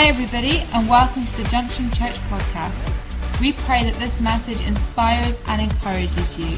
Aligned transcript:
Hi, 0.00 0.08
everybody, 0.08 0.64
and 0.72 0.88
welcome 0.88 1.26
to 1.26 1.36
the 1.36 1.44
Junction 1.50 1.90
Church 1.90 2.16
podcast. 2.32 2.72
We 3.38 3.52
pray 3.52 3.84
that 3.84 3.96
this 3.96 4.18
message 4.22 4.58
inspires 4.66 5.38
and 5.46 5.60
encourages 5.60 6.38
you. 6.38 6.54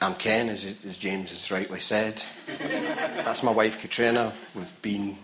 I'm 0.00 0.14
Ken, 0.14 0.48
as, 0.48 0.64
as 0.86 0.98
James 0.98 1.30
has 1.30 1.50
rightly 1.50 1.80
said. 1.80 2.22
That's 2.58 3.42
my 3.42 3.52
wife 3.52 3.78
Katrina. 3.78 4.32
We've 4.54 4.82
been 4.82 5.16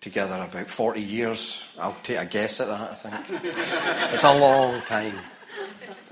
together 0.00 0.36
about 0.36 0.68
40 0.68 1.00
years. 1.00 1.62
I'll 1.78 1.96
take 2.02 2.18
a 2.18 2.26
guess 2.26 2.60
at 2.60 2.68
that, 2.68 2.90
I 2.90 2.94
think. 2.94 3.42
it's 4.12 4.24
a 4.24 4.38
long 4.38 4.80
time. 4.82 5.18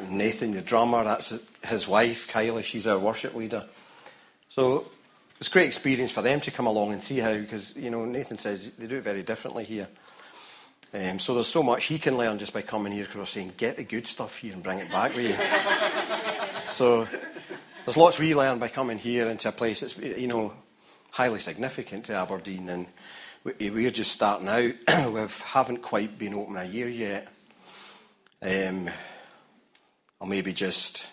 Nathan, 0.09 0.53
the 0.53 0.62
drummer, 0.62 1.05
that's 1.05 1.33
his 1.67 1.89
wife, 1.89 2.29
Kylie, 2.29 2.65
she's 2.65 2.87
our 2.87 2.98
worship 2.98 3.34
leader. 3.34 3.65
So 4.48 4.87
it's 5.39 5.48
a 5.48 5.51
great 5.51 5.67
experience 5.67 6.12
for 6.12 6.23
them 6.23 6.41
to 6.42 6.51
come 6.51 6.67
along 6.67 6.92
and 6.92 7.03
see 7.03 7.19
how, 7.19 7.34
because, 7.34 7.75
you 7.77 7.91
know, 7.91 8.05
Nathan 8.05 8.39
says 8.39 8.70
they 8.79 8.87
do 8.87 8.97
it 8.97 9.05
very 9.05 9.23
differently 9.23 9.64
here. 9.64 9.89
Um, 10.95 11.19
so 11.19 11.34
there's 11.34 11.47
so 11.47 11.62
much 11.62 11.84
he 11.84 11.98
can 11.98 12.17
learn 12.17 12.39
just 12.39 12.53
by 12.53 12.62
coming 12.62 12.92
here 12.92 13.05
because 13.05 13.17
we're 13.17 13.27
saying, 13.27 13.53
get 13.57 13.77
the 13.77 13.84
good 13.84 14.07
stuff 14.07 14.39
here 14.39 14.53
and 14.53 14.62
bring 14.62 14.79
it 14.79 14.91
back 14.91 15.14
with 15.14 15.29
you. 15.29 16.69
so 16.69 17.07
there's 17.84 17.97
lots 17.97 18.19
we 18.19 18.34
learn 18.34 18.59
by 18.59 18.69
coming 18.69 18.98
here 18.98 19.29
into 19.29 19.48
a 19.48 19.53
place 19.53 19.81
that's, 19.81 19.98
you 19.98 20.27
know, 20.27 20.55
highly 21.11 21.41
significant 21.41 22.05
to 22.07 22.14
Aberdeen. 22.14 22.69
And 22.69 22.87
we're 23.45 23.91
just 23.91 24.12
starting 24.12 24.48
out. 24.48 25.12
we 25.12 25.20
haven't 25.45 25.83
quite 25.83 26.19
been 26.19 26.34
open 26.34 26.57
a 26.57 26.64
year 26.64 26.89
yet. 26.89 27.29
Um, 28.41 28.89
I'll 30.20 30.28
maybe 30.28 30.53
just 30.53 31.05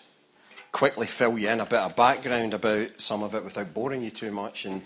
quickly 0.72 1.06
fill 1.06 1.38
you 1.38 1.48
in 1.48 1.60
a 1.60 1.66
bit 1.66 1.78
of 1.78 1.94
background 1.94 2.54
about 2.54 3.00
some 3.00 3.22
of 3.22 3.34
it 3.34 3.44
without 3.44 3.74
boring 3.74 4.02
you 4.02 4.10
too 4.10 4.32
much. 4.32 4.64
And 4.64 4.82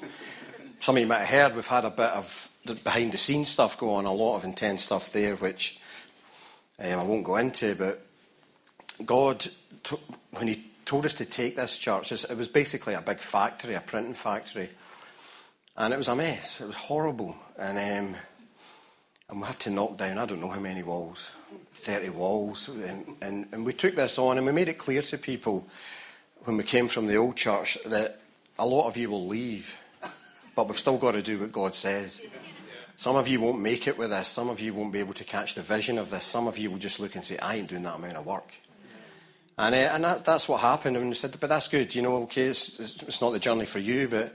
some 0.81 0.97
of 0.97 1.01
you 1.01 1.07
might 1.07 1.25
have 1.25 1.29
heard 1.29 1.55
we've 1.55 1.67
had 1.67 1.85
a 1.85 1.91
bit 1.91 2.11
of 2.11 2.49
behind 2.85 3.13
the 3.13 3.17
scenes 3.17 3.49
stuff 3.49 3.79
going 3.79 4.07
on, 4.07 4.13
a 4.13 4.13
lot 4.13 4.37
of 4.37 4.45
intense 4.45 4.85
stuff 4.85 5.13
there, 5.13 5.37
which 5.37 5.81
um, 6.79 6.99
I 6.99 7.03
won't 7.05 7.25
go 7.25 7.37
into. 7.37 7.75
But 7.77 8.05
God, 9.07 9.49
when 10.33 10.49
He 10.49 10.65
told 10.85 11.07
us 11.07 11.15
to 11.15 11.25
take 11.25 11.57
this 11.57 11.77
church, 11.77 12.11
it 12.11 12.37
was 12.37 12.49
basically 12.49 12.95
a 12.95 13.01
big 13.01 13.21
factory, 13.21 13.75
a 13.75 13.81
printing 13.81 14.15
factory. 14.15 14.71
And 15.77 15.95
it 15.95 15.97
was 15.97 16.09
a 16.09 16.17
mess. 16.17 16.61
It 16.61 16.67
was 16.67 16.77
horrible. 16.77 17.37
And, 17.57 18.15
um, 18.15 18.21
and 19.31 19.41
we 19.41 19.47
had 19.47 19.61
to 19.61 19.71
knock 19.71 19.99
down, 19.99 20.19
I 20.19 20.27
don't 20.27 20.41
know 20.41 20.49
how 20.49 20.61
many 20.61 20.83
walls, 20.83 21.31
30 21.75 22.11
walls. 22.11 22.69
And, 22.69 23.17
and, 23.21 23.47
and 23.53 23.65
we 23.67 23.73
took 23.73 23.95
this 23.95 24.19
on 24.19 24.39
and 24.39 24.47
we 24.47 24.53
made 24.53 24.69
it 24.69 24.79
clear 24.79 25.03
to 25.03 25.19
people 25.19 25.67
when 26.45 26.57
we 26.57 26.65
came 26.65 26.89
from 26.89 27.07
the 27.07 27.17
old 27.17 27.37
church 27.37 27.77
that 27.85 28.21
a 28.59 28.67
lot 28.67 28.87
of 28.87 28.97
you 28.97 29.11
will 29.11 29.27
leave, 29.27 29.77
but 30.57 30.67
we've 30.67 30.79
still 30.79 30.97
got 30.97 31.13
to 31.13 31.23
do 31.23 31.39
what 31.39 31.53
God 31.53 31.75
says. 31.75 32.21
Some 32.97 33.15
of 33.15 33.29
you 33.29 33.41
won't 33.41 33.61
make 33.61 33.87
it 33.87 33.97
with 33.97 34.11
this. 34.11 34.29
Some 34.29 34.49
of 34.49 34.61
you 34.61 34.75
won't 34.75 34.93
be 34.93 34.99
able 34.99 35.15
to 35.15 35.25
catch 35.25 35.55
the 35.55 35.63
vision 35.63 35.99
of 35.99 36.11
this. 36.11 36.25
Some 36.25 36.49
of 36.49 36.59
you 36.59 36.71
will 36.71 36.79
just 36.79 36.99
look 36.99 37.15
and 37.15 37.25
say, 37.25 37.39
I 37.39 37.57
ain't 37.57 37.69
doing 37.69 37.85
that 37.85 37.95
amount 37.95 38.17
of 38.17 38.27
work. 38.27 38.53
And, 39.57 39.75
uh, 39.75 39.79
and 39.79 40.05
that, 40.05 40.25
that's 40.25 40.49
what 40.49 40.61
happened. 40.61 40.97
And 40.97 41.09
we 41.09 41.15
said, 41.15 41.37
but 41.39 41.49
that's 41.49 41.69
good. 41.69 41.95
You 41.95 42.03
know, 42.03 42.17
okay, 42.25 42.47
it's, 42.47 42.79
it's 42.81 43.21
not 43.21 43.33
the 43.33 43.39
journey 43.39 43.67
for 43.67 43.79
you, 43.79 44.09
but 44.09 44.35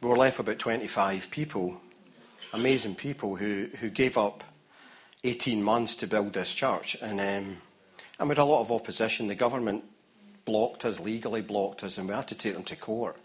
we 0.00 0.08
were 0.08 0.16
left 0.16 0.38
with 0.38 0.46
about 0.46 0.58
25 0.58 1.30
people, 1.30 1.80
amazing 2.52 2.94
people 2.94 3.36
who, 3.36 3.68
who 3.80 3.90
gave 3.90 4.16
up 4.16 4.44
18 5.24 5.62
months 5.62 5.96
to 5.96 6.06
build 6.06 6.32
this 6.32 6.54
church. 6.54 6.96
And, 7.00 7.20
um, 7.20 7.58
and 8.18 8.28
we 8.28 8.30
had 8.30 8.38
a 8.38 8.44
lot 8.44 8.60
of 8.60 8.72
opposition. 8.72 9.28
The 9.28 9.34
government 9.34 9.84
blocked 10.44 10.84
us, 10.84 11.00
legally 11.00 11.42
blocked 11.42 11.84
us, 11.84 11.98
and 11.98 12.08
we 12.08 12.14
had 12.14 12.28
to 12.28 12.34
take 12.34 12.54
them 12.54 12.64
to 12.64 12.76
court. 12.76 13.16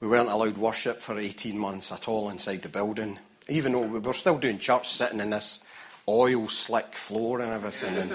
We 0.00 0.08
weren't 0.08 0.28
allowed 0.28 0.58
worship 0.58 1.00
for 1.00 1.18
18 1.18 1.56
months 1.56 1.92
at 1.92 2.08
all 2.08 2.28
inside 2.28 2.62
the 2.62 2.68
building, 2.68 3.18
even 3.48 3.72
though 3.72 3.86
we 3.86 4.00
were 4.00 4.12
still 4.12 4.38
doing 4.38 4.58
church 4.58 4.88
sitting 4.88 5.20
in 5.20 5.30
this 5.30 5.60
oil 6.08 6.48
slick 6.48 6.96
floor 6.96 7.40
and 7.40 7.52
everything. 7.52 7.96
And, 7.96 8.10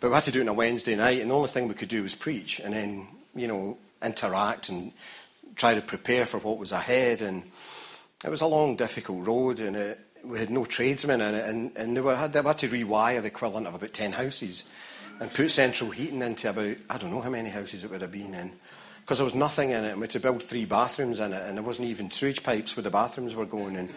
but 0.00 0.10
we 0.10 0.14
had 0.14 0.24
to 0.24 0.30
do 0.30 0.40
it 0.40 0.42
on 0.42 0.48
a 0.48 0.52
Wednesday 0.52 0.94
night, 0.94 1.20
and 1.20 1.30
the 1.30 1.34
only 1.34 1.48
thing 1.48 1.68
we 1.68 1.74
could 1.74 1.88
do 1.88 2.02
was 2.02 2.14
preach 2.14 2.60
and 2.60 2.74
then, 2.74 3.08
you 3.34 3.48
know, 3.48 3.78
interact 4.02 4.68
and 4.68 4.92
try 5.54 5.74
to 5.74 5.80
prepare 5.80 6.26
for 6.26 6.38
what 6.38 6.58
was 6.58 6.72
ahead. 6.72 7.22
And 7.22 7.50
it 8.24 8.30
was 8.30 8.40
a 8.40 8.46
long, 8.46 8.76
difficult 8.76 9.26
road, 9.26 9.60
and 9.60 9.76
it, 9.76 10.00
we 10.24 10.38
had 10.38 10.50
no 10.50 10.64
tradesmen 10.64 11.20
in 11.20 11.34
it, 11.34 11.48
and, 11.48 11.76
and 11.76 11.96
they, 11.96 12.00
were, 12.00 12.16
had, 12.16 12.32
they 12.32 12.42
had 12.42 12.58
to 12.58 12.68
rewire 12.68 13.20
the 13.20 13.28
equivalent 13.28 13.66
of 13.66 13.74
about 13.74 13.92
10 13.92 14.12
houses 14.12 14.64
and 15.20 15.32
put 15.32 15.50
central 15.50 15.90
heating 15.90 16.22
into 16.22 16.48
about, 16.50 16.76
I 16.90 16.98
don't 16.98 17.10
know 17.10 17.20
how 17.20 17.30
many 17.30 17.50
houses 17.50 17.84
it 17.84 17.90
would 17.90 18.02
have 18.02 18.12
been 18.12 18.34
in. 18.34 18.52
Because 19.00 19.18
there 19.18 19.24
was 19.24 19.34
nothing 19.34 19.70
in 19.70 19.84
it, 19.84 19.90
and 19.90 20.00
we 20.00 20.04
had 20.04 20.10
to 20.10 20.20
build 20.20 20.42
three 20.42 20.64
bathrooms 20.64 21.20
in 21.20 21.32
it, 21.32 21.42
and 21.46 21.56
there 21.56 21.62
wasn't 21.62 21.88
even 21.88 22.10
sewage 22.10 22.42
pipes 22.42 22.76
where 22.76 22.82
the 22.82 22.90
bathrooms 22.90 23.36
were 23.36 23.46
going. 23.46 23.76
And 23.76 23.90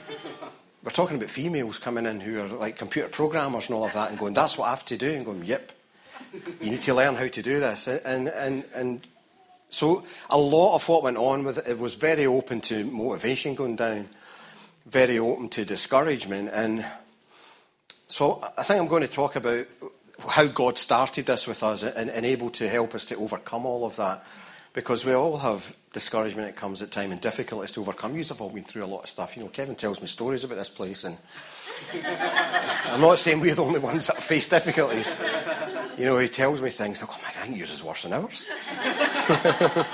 we're 0.84 0.91
talking 0.91 1.18
about 1.18 1.31
females 1.31 1.80
coming 1.80 2.06
in 2.06 2.19
who 2.19 2.40
are 2.41 2.47
like 2.47 2.78
computer 2.78 3.09
programmers 3.09 3.68
and 3.68 3.75
all 3.75 3.86
of 3.86 3.94
that, 3.94 4.12
and 4.12 4.19
going, 4.19 4.36
"That's 4.36 4.56
what 4.56 4.68
I 4.68 4.69
have 4.69 4.86
to 4.86 4.97
do," 4.97 5.12
and 5.12 5.25
going, 5.25 5.46
"Yep, 5.46 5.72
you 6.62 6.69
need 6.69 6.84
to 6.84 6.94
learn 6.94 7.16
how 7.16 7.28
to 7.28 7.41
do 7.41 7.59
this." 7.59 7.88
And 7.88 8.28
and 8.28 8.63
and 8.75 9.07
so 9.69 10.03
a 10.30 10.38
lot 10.38 10.75
of 10.75 10.88
what 10.88 11.03
went 11.03 11.18
on 11.18 11.44
with 11.44 11.59
it, 11.59 11.68
it 11.68 11.80
was 11.80 11.96
very 11.96 12.25
open 12.25 12.62
to 12.62 12.84
motivation 12.85 13.56
going 13.56 13.75
down, 13.75 14.09
very 14.85 15.19
open 15.19 15.50
to 15.50 15.66
discouragement. 15.66 16.50
And 16.52 16.85
so 18.07 18.44
I 18.57 18.63
think 18.63 18.81
I'm 18.81 18.88
going 18.88 19.03
to 19.03 19.07
talk 19.07 19.35
about 19.35 19.68
how 20.28 20.47
God 20.47 20.78
started 20.78 21.28
this 21.28 21.47
with 21.47 21.63
us 21.63 21.84
and, 21.84 22.09
and 22.09 22.25
able 22.25 22.50
to 22.52 22.68
help 22.68 22.96
us 22.96 23.06
to 23.07 23.16
overcome 23.16 23.66
all 23.66 23.85
of 23.85 23.96
that. 23.97 24.25
Because 24.74 25.06
we 25.06 25.13
all 25.13 25.38
have 25.38 25.75
discouragement 25.94 26.53
that 26.53 26.59
comes 26.59 26.81
at 26.81 26.91
time 26.91 27.12
and 27.12 27.19
difficulties 27.19 27.72
to 27.72 27.81
overcome. 27.81 28.16
You 28.16 28.24
have 28.24 28.41
all 28.41 28.50
been 28.50 28.63
through 28.63 28.86
a 28.86 28.88
lot 28.88 29.03
of 29.03 29.09
stuff. 29.09 29.36
You 29.36 29.44
know, 29.44 29.50
Kevin 29.50 29.75
tells 29.75 30.01
me 30.01 30.07
stories 30.07 30.44
about 30.44 30.57
this 30.57 30.69
place 30.69 31.03
and 31.03 31.18
I'm 32.86 33.01
not 33.01 33.19
saying 33.19 33.40
we're 33.40 33.56
the 33.56 33.63
only 33.63 33.80
ones 33.80 34.07
that 34.07 34.22
face 34.22 34.47
difficulties. 34.47 35.18
You 36.00 36.06
know, 36.06 36.18
he 36.18 36.30
tells 36.30 36.62
me 36.62 36.70
things 36.70 37.02
like, 37.02 37.10
oh 37.12 37.22
my 37.22 37.34
God, 37.34 37.42
I 37.42 37.46
think 37.46 37.58
yours 37.58 37.72
is 37.72 37.84
worse 37.84 38.04
than 38.04 38.14
ours. 38.14 38.46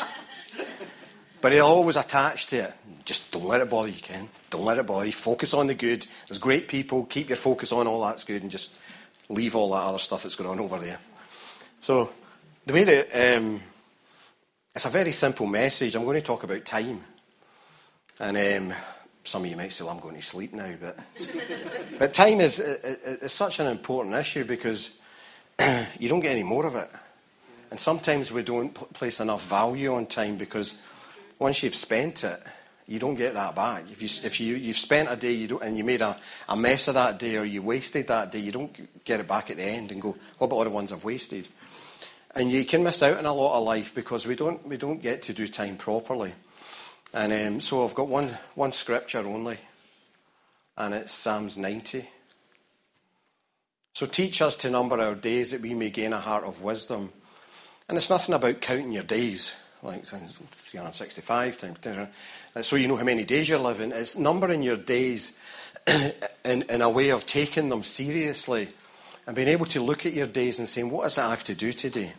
but 1.42 1.52
he'll 1.52 1.66
always 1.66 1.96
attach 1.96 2.46
to 2.48 2.58
it. 2.58 2.74
Just 3.06 3.32
don't 3.32 3.46
let 3.46 3.60
it 3.60 3.72
bother 3.72 3.88
you, 3.88 4.00
Ken. 4.00 4.30
Don't 4.52 4.64
let 4.64 4.78
it 4.78 4.86
bother 4.86 5.08
you. 5.08 5.12
Focus 5.12 5.56
on 5.56 5.66
the 5.66 5.74
good. 5.74 6.06
There's 6.28 6.38
great 6.38 6.68
people. 6.68 7.06
Keep 7.06 7.30
your 7.30 7.38
focus 7.38 7.72
on 7.72 7.88
all 7.88 8.06
that's 8.06 8.24
good 8.24 8.44
and 8.44 8.52
just 8.52 8.78
leave 9.30 9.56
all 9.56 9.72
that 9.72 9.82
other 9.82 9.98
stuff 9.98 10.22
that's 10.22 10.36
going 10.36 10.48
on 10.48 10.60
over 10.60 10.78
there. 10.78 11.00
So, 11.80 12.12
the 12.68 12.74
way 12.74 12.84
that 12.84 13.38
um, 13.38 13.64
it's 14.76 14.86
a 14.86 14.90
very 14.90 15.12
simple 15.12 15.48
message. 15.48 15.96
I'm 15.96 16.04
going 16.06 16.22
to 16.22 16.22
talk 16.22 16.44
about 16.44 16.66
time. 16.66 17.02
And 18.20 18.38
um, 18.38 18.78
some 19.24 19.44
of 19.44 19.50
you 19.50 19.58
might 19.58 19.74
say, 19.74 19.84
well, 19.84 19.94
I'm 19.94 20.00
going 20.00 20.18
to 20.18 20.22
sleep 20.22 20.54
now. 20.54 20.72
But, 20.80 21.00
but 21.98 22.14
time 22.14 22.42
is, 22.42 22.60
is 22.60 23.32
such 23.32 23.60
an 23.60 23.66
important 23.66 24.14
issue 24.14 24.44
because 24.44 24.92
you 26.00 26.10
don't 26.10 26.20
get 26.20 26.32
any 26.32 26.44
more 26.44 26.66
of 26.66 26.76
it. 26.76 26.90
And 27.72 27.80
sometimes 27.80 28.32
we 28.32 28.44
don't 28.44 28.74
place 28.94 29.20
enough 29.20 29.48
value 29.48 29.94
on 29.94 30.06
time 30.06 30.38
because 30.38 30.76
once 31.40 31.64
you've 31.64 31.76
spent 31.76 32.24
it, 32.24 32.42
you 32.88 33.00
don't 33.00 33.16
get 33.16 33.34
that 33.34 33.56
back. 33.56 33.86
If, 33.92 34.02
you, 34.02 34.10
if 34.24 34.40
you, 34.40 34.56
you've 34.56 34.78
spent 34.78 35.12
a 35.12 35.16
day 35.16 35.32
you 35.32 35.60
and 35.60 35.78
you 35.78 35.84
made 35.84 36.02
a, 36.02 36.18
a 36.48 36.56
mess 36.56 36.88
of 36.88 36.94
that 36.94 37.18
day 37.18 37.36
or 37.38 37.44
you 37.44 37.62
wasted 37.64 38.08
that 38.08 38.32
day, 38.32 38.40
you 38.40 38.52
don't 38.52 39.04
get 39.04 39.20
it 39.20 39.28
back 39.28 39.50
at 39.50 39.58
the 39.58 39.64
end 39.64 39.92
and 39.92 40.02
go, 40.02 40.16
what 40.38 40.48
about 40.48 40.58
all 40.58 40.64
the 40.64 40.70
ones 40.70 40.94
I've 40.94 41.04
wasted? 41.04 41.48
And 42.36 42.52
you 42.52 42.64
can 42.66 42.84
miss 42.84 43.02
out 43.02 43.18
on 43.18 43.26
a 43.26 43.34
lot 43.34 43.58
of 43.58 43.64
life 43.64 43.96
because 43.96 44.28
we 44.28 44.36
don't, 44.36 44.66
we 44.68 44.78
don't 44.78 45.02
get 45.02 45.24
to 45.24 45.34
do 45.34 45.48
time 45.48 45.78
properly. 45.78 46.34
And 47.14 47.34
um, 47.34 47.62
so 47.62 47.84
I've 47.84 47.96
got 47.96 48.08
one, 48.08 48.38
one 48.56 48.74
scripture 48.74 49.20
only, 49.20 49.58
and 50.78 50.94
it's 50.94 51.14
Psalms 51.14 51.58
90. 51.58 52.06
So 53.96 54.06
teach 54.06 54.42
us 54.42 54.58
to 54.58 54.70
number 54.70 55.00
our 55.00 55.16
days 55.16 55.52
that 55.52 55.62
we 55.62 55.74
may 55.74 55.90
gain 55.90 56.12
a 56.12 56.20
heart 56.20 56.44
of 56.44 56.62
wisdom. 56.62 57.14
And 57.88 57.98
it's 57.98 58.10
nothing 58.10 58.36
about 58.36 58.60
counting 58.60 58.92
your 58.92 59.04
days, 59.04 59.54
like 59.82 60.06
365 60.06 61.58
times. 61.58 61.80
10. 61.80 62.10
Uh, 62.54 62.62
so 62.62 62.76
you 62.76 62.90
know 62.90 62.98
how 62.98 63.06
many 63.06 63.24
days 63.24 63.48
you're 63.48 63.58
living. 63.58 63.94
It's 63.94 64.18
numbering 64.18 64.64
your 64.64 64.76
days 64.76 65.32
in, 66.44 66.64
in 66.64 66.82
a 66.82 66.90
way 66.90 67.08
of 67.08 67.26
taking 67.26 67.70
them 67.70 67.84
seriously 67.84 68.68
and 69.26 69.34
being 69.34 69.48
able 69.48 69.66
to 69.68 69.82
look 69.82 70.06
at 70.06 70.12
your 70.12 70.28
days 70.28 70.60
and 70.60 70.68
saying, 70.68 70.92
what 70.92 71.08
is 71.08 71.18
it 71.18 71.22
I 71.22 71.30
have 71.30 71.46
to 71.46 71.56
do 71.56 71.72
today? 71.72 72.12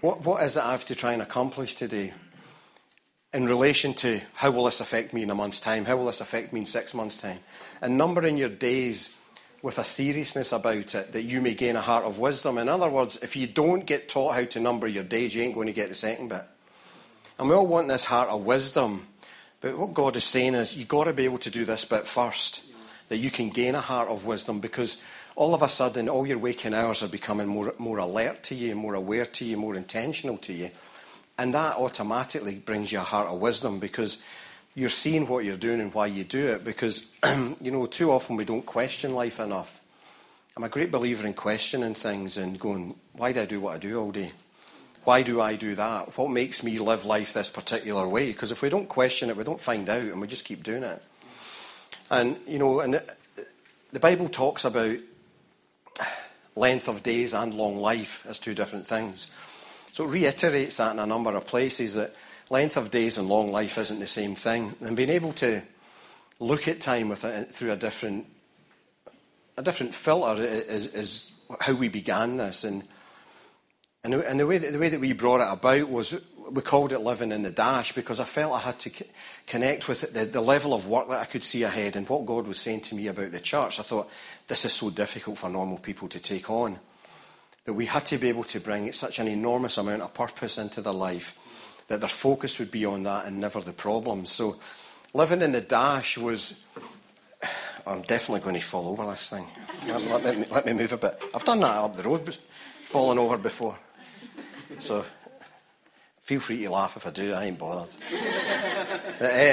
What, 0.00 0.24
what 0.24 0.44
is 0.44 0.56
it 0.56 0.62
I 0.62 0.70
have 0.70 0.86
to 0.86 0.94
try 0.94 1.12
and 1.12 1.22
accomplish 1.22 1.74
today? 1.74 2.12
in 3.34 3.46
relation 3.46 3.92
to 3.92 4.22
how 4.32 4.50
will 4.50 4.64
this 4.64 4.80
affect 4.80 5.12
me 5.12 5.22
in 5.22 5.28
a 5.28 5.34
month's 5.34 5.60
time? 5.60 5.84
How 5.84 5.98
will 5.98 6.06
this 6.06 6.22
affect 6.22 6.50
me 6.50 6.60
in 6.60 6.66
six 6.66 6.94
months' 6.94 7.18
time? 7.18 7.40
And 7.82 7.98
numbering 7.98 8.38
your 8.38 8.48
days 8.48 9.10
with 9.62 9.78
a 9.78 9.84
seriousness 9.84 10.52
about 10.52 10.94
it 10.94 11.12
that 11.12 11.22
you 11.22 11.40
may 11.40 11.54
gain 11.54 11.76
a 11.76 11.80
heart 11.80 12.04
of 12.04 12.18
wisdom. 12.18 12.58
In 12.58 12.68
other 12.68 12.88
words, 12.88 13.18
if 13.22 13.34
you 13.36 13.46
don't 13.46 13.86
get 13.86 14.08
taught 14.08 14.34
how 14.34 14.44
to 14.44 14.60
number 14.60 14.86
your 14.86 15.04
days, 15.04 15.34
you 15.34 15.42
ain't 15.42 15.54
going 15.54 15.66
to 15.66 15.72
get 15.72 15.88
the 15.88 15.94
second 15.94 16.28
bit. 16.28 16.44
And 17.38 17.48
we 17.48 17.54
all 17.54 17.66
want 17.66 17.88
this 17.88 18.04
heart 18.04 18.28
of 18.28 18.44
wisdom. 18.44 19.06
But 19.60 19.76
what 19.76 19.94
God 19.94 20.16
is 20.16 20.24
saying 20.24 20.54
is 20.54 20.76
you've 20.76 20.88
got 20.88 21.04
to 21.04 21.12
be 21.12 21.24
able 21.24 21.38
to 21.38 21.50
do 21.50 21.64
this 21.64 21.84
bit 21.84 22.06
first, 22.06 22.62
that 23.08 23.18
you 23.18 23.30
can 23.30 23.50
gain 23.50 23.74
a 23.74 23.80
heart 23.80 24.08
of 24.08 24.24
wisdom 24.24 24.60
because 24.60 24.96
all 25.34 25.54
of 25.54 25.62
a 25.62 25.68
sudden 25.68 26.08
all 26.08 26.26
your 26.26 26.38
waking 26.38 26.74
hours 26.74 27.02
are 27.02 27.08
becoming 27.08 27.46
more, 27.46 27.74
more 27.78 27.98
alert 27.98 28.42
to 28.44 28.54
you, 28.54 28.74
more 28.74 28.94
aware 28.94 29.26
to 29.26 29.44
you, 29.44 29.56
more 29.56 29.74
intentional 29.74 30.36
to 30.38 30.52
you. 30.52 30.70
And 31.36 31.54
that 31.54 31.76
automatically 31.76 32.56
brings 32.56 32.90
you 32.92 32.98
a 32.98 33.02
heart 33.02 33.28
of 33.28 33.40
wisdom 33.40 33.78
because 33.78 34.18
you're 34.78 34.88
seeing 34.88 35.26
what 35.26 35.44
you're 35.44 35.56
doing 35.56 35.80
and 35.80 35.92
why 35.92 36.06
you 36.06 36.22
do 36.22 36.46
it 36.46 36.62
because, 36.62 37.04
you 37.60 37.72
know, 37.72 37.84
too 37.86 38.12
often 38.12 38.36
we 38.36 38.44
don't 38.44 38.64
question 38.64 39.12
life 39.12 39.40
enough. 39.40 39.80
I'm 40.56 40.62
a 40.62 40.68
great 40.68 40.92
believer 40.92 41.26
in 41.26 41.34
questioning 41.34 41.94
things 41.94 42.36
and 42.36 42.60
going, 42.60 42.94
why 43.12 43.32
do 43.32 43.40
I 43.40 43.44
do 43.44 43.58
what 43.58 43.74
I 43.74 43.78
do 43.78 43.98
all 43.98 44.12
day? 44.12 44.30
Why 45.02 45.22
do 45.22 45.40
I 45.40 45.56
do 45.56 45.74
that? 45.74 46.16
What 46.16 46.30
makes 46.30 46.62
me 46.62 46.78
live 46.78 47.04
life 47.04 47.32
this 47.32 47.50
particular 47.50 48.06
way? 48.06 48.28
Because 48.28 48.52
if 48.52 48.62
we 48.62 48.68
don't 48.68 48.88
question 48.88 49.30
it, 49.30 49.36
we 49.36 49.42
don't 49.42 49.60
find 49.60 49.88
out 49.88 50.02
and 50.02 50.20
we 50.20 50.28
just 50.28 50.44
keep 50.44 50.62
doing 50.62 50.84
it. 50.84 51.02
And, 52.08 52.38
you 52.46 52.60
know, 52.60 52.78
and 52.78 53.02
the, 53.92 54.00
Bible 54.00 54.28
talks 54.28 54.64
about 54.64 54.98
length 56.54 56.88
of 56.88 57.02
days 57.02 57.34
and 57.34 57.52
long 57.52 57.78
life 57.78 58.24
as 58.28 58.38
two 58.38 58.54
different 58.54 58.86
things. 58.86 59.26
So 59.90 60.04
it 60.04 60.10
reiterates 60.10 60.76
that 60.76 60.92
in 60.92 61.00
a 61.00 61.06
number 61.06 61.34
of 61.34 61.48
places 61.48 61.94
that 61.94 62.14
length 62.50 62.76
of 62.76 62.90
days 62.90 63.18
and 63.18 63.28
long 63.28 63.52
life 63.52 63.78
isn't 63.78 64.00
the 64.00 64.06
same 64.06 64.34
thing. 64.34 64.74
And 64.80 64.96
being 64.96 65.10
able 65.10 65.32
to 65.34 65.62
look 66.40 66.68
at 66.68 66.80
time 66.80 67.08
with 67.08 67.24
a, 67.24 67.44
through 67.44 67.72
a 67.72 67.76
different, 67.76 68.26
a 69.56 69.62
different 69.62 69.94
filter 69.94 70.42
is, 70.42 70.86
is 70.86 71.32
how 71.60 71.74
we 71.74 71.88
began 71.88 72.36
this. 72.36 72.64
And, 72.64 72.84
and, 74.04 74.12
the, 74.14 74.28
and 74.28 74.40
the, 74.40 74.46
way 74.46 74.58
that, 74.58 74.72
the 74.72 74.78
way 74.78 74.88
that 74.88 75.00
we 75.00 75.12
brought 75.12 75.40
it 75.40 75.52
about 75.52 75.88
was 75.88 76.14
we 76.50 76.62
called 76.62 76.92
it 76.92 77.00
living 77.00 77.32
in 77.32 77.42
the 77.42 77.50
dash 77.50 77.92
because 77.92 78.20
I 78.20 78.24
felt 78.24 78.54
I 78.54 78.60
had 78.60 78.78
to 78.80 78.90
connect 79.46 79.88
with 79.88 80.04
it, 80.04 80.14
the, 80.14 80.24
the 80.24 80.40
level 80.40 80.72
of 80.72 80.86
work 80.86 81.08
that 81.08 81.20
I 81.20 81.26
could 81.26 81.44
see 81.44 81.62
ahead 81.62 81.96
and 81.96 82.08
what 82.08 82.24
God 82.24 82.46
was 82.46 82.58
saying 82.58 82.82
to 82.82 82.94
me 82.94 83.08
about 83.08 83.32
the 83.32 83.40
church. 83.40 83.78
I 83.78 83.82
thought, 83.82 84.10
this 84.46 84.64
is 84.64 84.72
so 84.72 84.90
difficult 84.90 85.38
for 85.38 85.50
normal 85.50 85.78
people 85.78 86.08
to 86.08 86.20
take 86.20 86.48
on. 86.48 86.78
That 87.64 87.74
we 87.74 87.84
had 87.84 88.06
to 88.06 88.16
be 88.16 88.30
able 88.30 88.44
to 88.44 88.60
bring 88.60 88.90
such 88.92 89.18
an 89.18 89.28
enormous 89.28 89.76
amount 89.76 90.00
of 90.00 90.14
purpose 90.14 90.56
into 90.56 90.80
their 90.80 90.94
life 90.94 91.38
that 91.88 92.00
their 92.00 92.08
focus 92.08 92.58
would 92.58 92.70
be 92.70 92.84
on 92.84 93.02
that 93.02 93.26
and 93.26 93.40
never 93.40 93.60
the 93.60 93.72
problems. 93.72 94.30
So 94.30 94.56
living 95.12 95.42
in 95.42 95.52
the 95.52 95.60
dash 95.60 96.16
was. 96.16 96.54
I'm 97.86 98.02
definitely 98.02 98.40
going 98.40 98.54
to 98.54 98.60
fall 98.60 98.86
over 98.86 99.06
this 99.06 99.30
thing. 99.30 99.46
Let, 99.86 100.22
let, 100.22 100.38
me, 100.38 100.44
let 100.50 100.66
me 100.66 100.74
move 100.74 100.92
a 100.92 100.98
bit. 100.98 101.24
I've 101.34 101.44
done 101.44 101.60
that 101.60 101.74
up 101.74 101.96
the 101.96 102.02
road, 102.02 102.36
fallen 102.84 103.18
over 103.18 103.38
before. 103.38 103.78
So 104.78 105.06
feel 106.20 106.40
free 106.40 106.60
to 106.60 106.70
laugh 106.70 106.98
if 106.98 107.06
I 107.06 107.10
do, 107.10 107.32
I 107.32 107.46
ain't 107.46 107.58
bothered. 107.58 107.88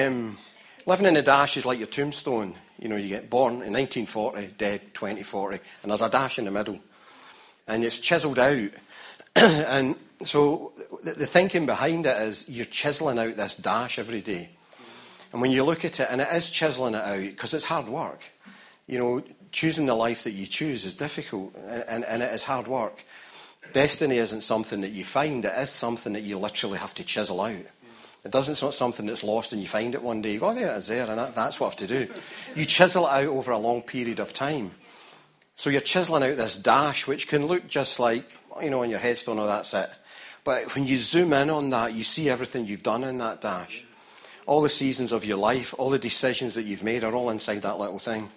um, 0.06 0.38
living 0.86 1.06
in 1.06 1.14
the 1.14 1.22
dash 1.22 1.56
is 1.56 1.66
like 1.66 1.80
your 1.80 1.88
tombstone. 1.88 2.56
You 2.78 2.90
know, 2.90 2.98
you 2.98 3.08
get 3.08 3.30
born 3.30 3.54
in 3.54 3.72
1940, 3.72 4.48
dead 4.58 4.94
2040, 4.94 5.60
and 5.82 5.92
there's 5.92 6.02
a 6.02 6.10
dash 6.10 6.38
in 6.38 6.44
the 6.44 6.52
middle. 6.52 6.80
And 7.70 7.86
it's 7.86 8.00
chiselled 8.00 8.40
out. 8.40 8.70
and 9.38 9.96
so 10.24 10.74
the 11.04 11.26
thinking 11.26 11.66
behind 11.66 12.06
it 12.06 12.18
is 12.18 12.48
you're 12.48 12.66
chiseling 12.66 13.20
out 13.20 13.36
this 13.36 13.56
dash 13.56 14.00
every 14.00 14.22
day. 14.22 14.50
And 15.34 15.42
when 15.42 15.52
you 15.52 15.64
look 15.64 15.84
at 15.84 16.00
it, 16.00 16.08
and 16.10 16.22
it 16.22 16.30
is 16.32 16.50
chiseling 16.50 16.96
it 16.96 17.04
out 17.04 17.22
because 17.22 17.54
it's 17.54 17.66
hard 17.66 17.90
work. 17.90 18.22
You 18.88 19.00
know, 19.00 19.24
choosing 19.52 19.86
the 19.86 19.96
life 19.96 20.24
that 20.24 20.32
you 20.32 20.48
choose 20.48 20.86
is 20.86 20.96
difficult 20.96 21.56
and, 21.56 22.06
and 22.06 22.24
it 22.24 22.34
is 22.34 22.44
hard 22.44 22.68
work. 22.68 23.04
Destiny 23.74 24.18
isn't 24.18 24.42
something 24.42 24.82
that 24.82 24.92
you 24.92 25.04
find, 25.04 25.44
it 25.44 25.58
is 25.58 25.70
something 25.70 26.14
that 26.14 26.22
you 26.22 26.38
literally 26.38 26.78
have 26.78 26.94
to 26.94 27.04
chisel 27.04 27.42
out. 27.42 27.66
It 28.24 28.32
doesn't, 28.32 28.54
it's 28.54 28.62
not 28.62 28.74
something 28.74 29.06
that's 29.06 29.24
lost 29.24 29.54
and 29.54 29.62
you 29.62 29.68
find 29.68 29.94
it 29.94 30.02
one 30.02 30.22
day. 30.22 30.34
You 30.34 30.40
go, 30.40 30.50
oh, 30.50 30.54
there 30.54 30.74
it 30.74 30.78
is 30.78 30.88
there, 30.88 31.06
and 31.06 31.18
that, 31.18 31.36
that's 31.36 31.60
what 31.60 31.68
I 31.68 31.70
have 31.70 31.78
to 31.78 31.88
do. 31.88 32.14
You 32.56 32.66
chisel 32.66 33.06
it 33.06 33.12
out 33.12 33.28
over 33.28 33.52
a 33.52 33.58
long 33.58 33.82
period 33.82 34.20
of 34.20 34.34
time. 34.34 34.72
So 35.56 35.70
you're 35.70 35.82
chiseling 35.82 36.24
out 36.24 36.38
this 36.38 36.56
dash, 36.56 37.08
which 37.08 37.28
can 37.28 37.46
look 37.46 37.68
just 37.68 38.00
like, 38.00 38.30
you 38.62 38.70
know, 38.70 38.84
on 38.84 38.90
your 38.90 39.00
headstone, 39.00 39.40
oh, 39.40 39.48
that's 39.48 39.74
it. 39.74 39.90
But 40.46 40.76
when 40.76 40.86
you 40.86 40.98
zoom 40.98 41.34
in 41.34 41.50
on 41.50 41.72
that, 41.72 41.94
you 41.94 42.04
see 42.04 42.30
everything 42.30 42.68
you've 42.68 42.84
done 42.84 43.04
in 43.04 43.18
that 43.18 43.42
dash. 43.42 43.84
All 44.46 44.62
the 44.62 44.70
seasons 44.70 45.12
of 45.12 45.26
your 45.26 45.38
life, 45.38 45.74
all 45.78 45.90
the 45.90 46.00
decisions 46.00 46.54
that 46.54 46.64
you've 46.64 46.84
made 46.84 47.04
are 47.04 47.14
all 47.14 47.32
inside 47.32 47.64
that 47.64 47.80
little 47.80 47.98
thing. 47.98 48.30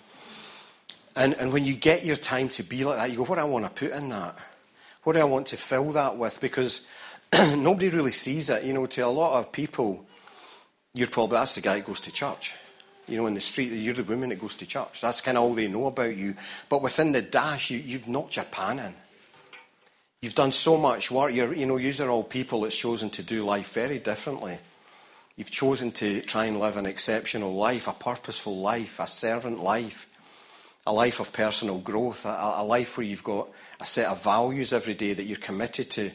And, 1.14 1.34
and 1.34 1.52
when 1.52 1.66
you 1.66 1.74
get 1.74 2.06
your 2.06 2.16
time 2.16 2.48
to 2.50 2.62
be 2.62 2.82
like 2.84 2.96
that, 2.96 3.10
you 3.10 3.18
go, 3.18 3.24
what 3.24 3.36
do 3.36 3.42
I 3.42 3.44
want 3.44 3.66
to 3.66 3.70
put 3.70 3.92
in 3.92 4.08
that? 4.08 4.36
What 5.04 5.12
do 5.12 5.20
I 5.20 5.24
want 5.24 5.48
to 5.48 5.58
fill 5.58 5.92
that 5.92 6.16
with? 6.16 6.40
Because 6.40 6.80
nobody 7.34 7.90
really 7.90 8.12
sees 8.12 8.48
it. 8.48 8.64
You 8.64 8.72
know, 8.72 8.86
to 8.86 9.02
a 9.02 9.08
lot 9.08 9.38
of 9.38 9.52
people, 9.52 10.06
you're 10.94 11.08
probably, 11.08 11.36
that's 11.36 11.56
the 11.56 11.60
guy 11.60 11.74
that 11.74 11.86
goes 11.86 12.00
to 12.00 12.10
church. 12.10 12.54
You 13.06 13.18
know, 13.18 13.26
in 13.26 13.34
the 13.34 13.40
street, 13.40 13.70
you're 13.72 13.94
the 13.94 14.04
woman 14.04 14.30
that 14.30 14.38
goes 14.38 14.56
to 14.56 14.66
church. 14.66 15.02
That's 15.02 15.20
kind 15.20 15.36
of 15.36 15.44
all 15.44 15.52
they 15.52 15.68
know 15.68 15.86
about 15.86 16.16
you. 16.16 16.36
But 16.70 16.80
within 16.80 17.12
the 17.12 17.22
dash, 17.22 17.70
you, 17.70 17.78
you've 17.78 18.08
knocked 18.08 18.36
your 18.36 18.46
pan 18.46 18.78
in. 18.78 18.94
You've 20.20 20.34
done 20.34 20.50
so 20.50 20.76
much 20.76 21.10
work. 21.10 21.32
You're, 21.32 21.54
you 21.54 21.66
know, 21.66 21.76
you 21.76 21.92
are 22.04 22.10
all 22.10 22.24
people 22.24 22.62
that's 22.62 22.76
chosen 22.76 23.08
to 23.10 23.22
do 23.22 23.44
life 23.44 23.72
very 23.72 24.00
differently. 24.00 24.58
You've 25.36 25.50
chosen 25.50 25.92
to 25.92 26.22
try 26.22 26.46
and 26.46 26.58
live 26.58 26.76
an 26.76 26.86
exceptional 26.86 27.54
life, 27.54 27.86
a 27.86 27.92
purposeful 27.92 28.58
life, 28.58 28.98
a 28.98 29.06
servant 29.06 29.62
life, 29.62 30.08
a 30.84 30.92
life 30.92 31.20
of 31.20 31.32
personal 31.32 31.78
growth, 31.78 32.26
a, 32.26 32.54
a 32.56 32.64
life 32.64 32.96
where 32.96 33.06
you've 33.06 33.22
got 33.22 33.48
a 33.80 33.86
set 33.86 34.08
of 34.08 34.24
values 34.24 34.72
every 34.72 34.94
day 34.94 35.12
that 35.12 35.22
you're 35.24 35.38
committed 35.38 35.88
to. 35.92 36.10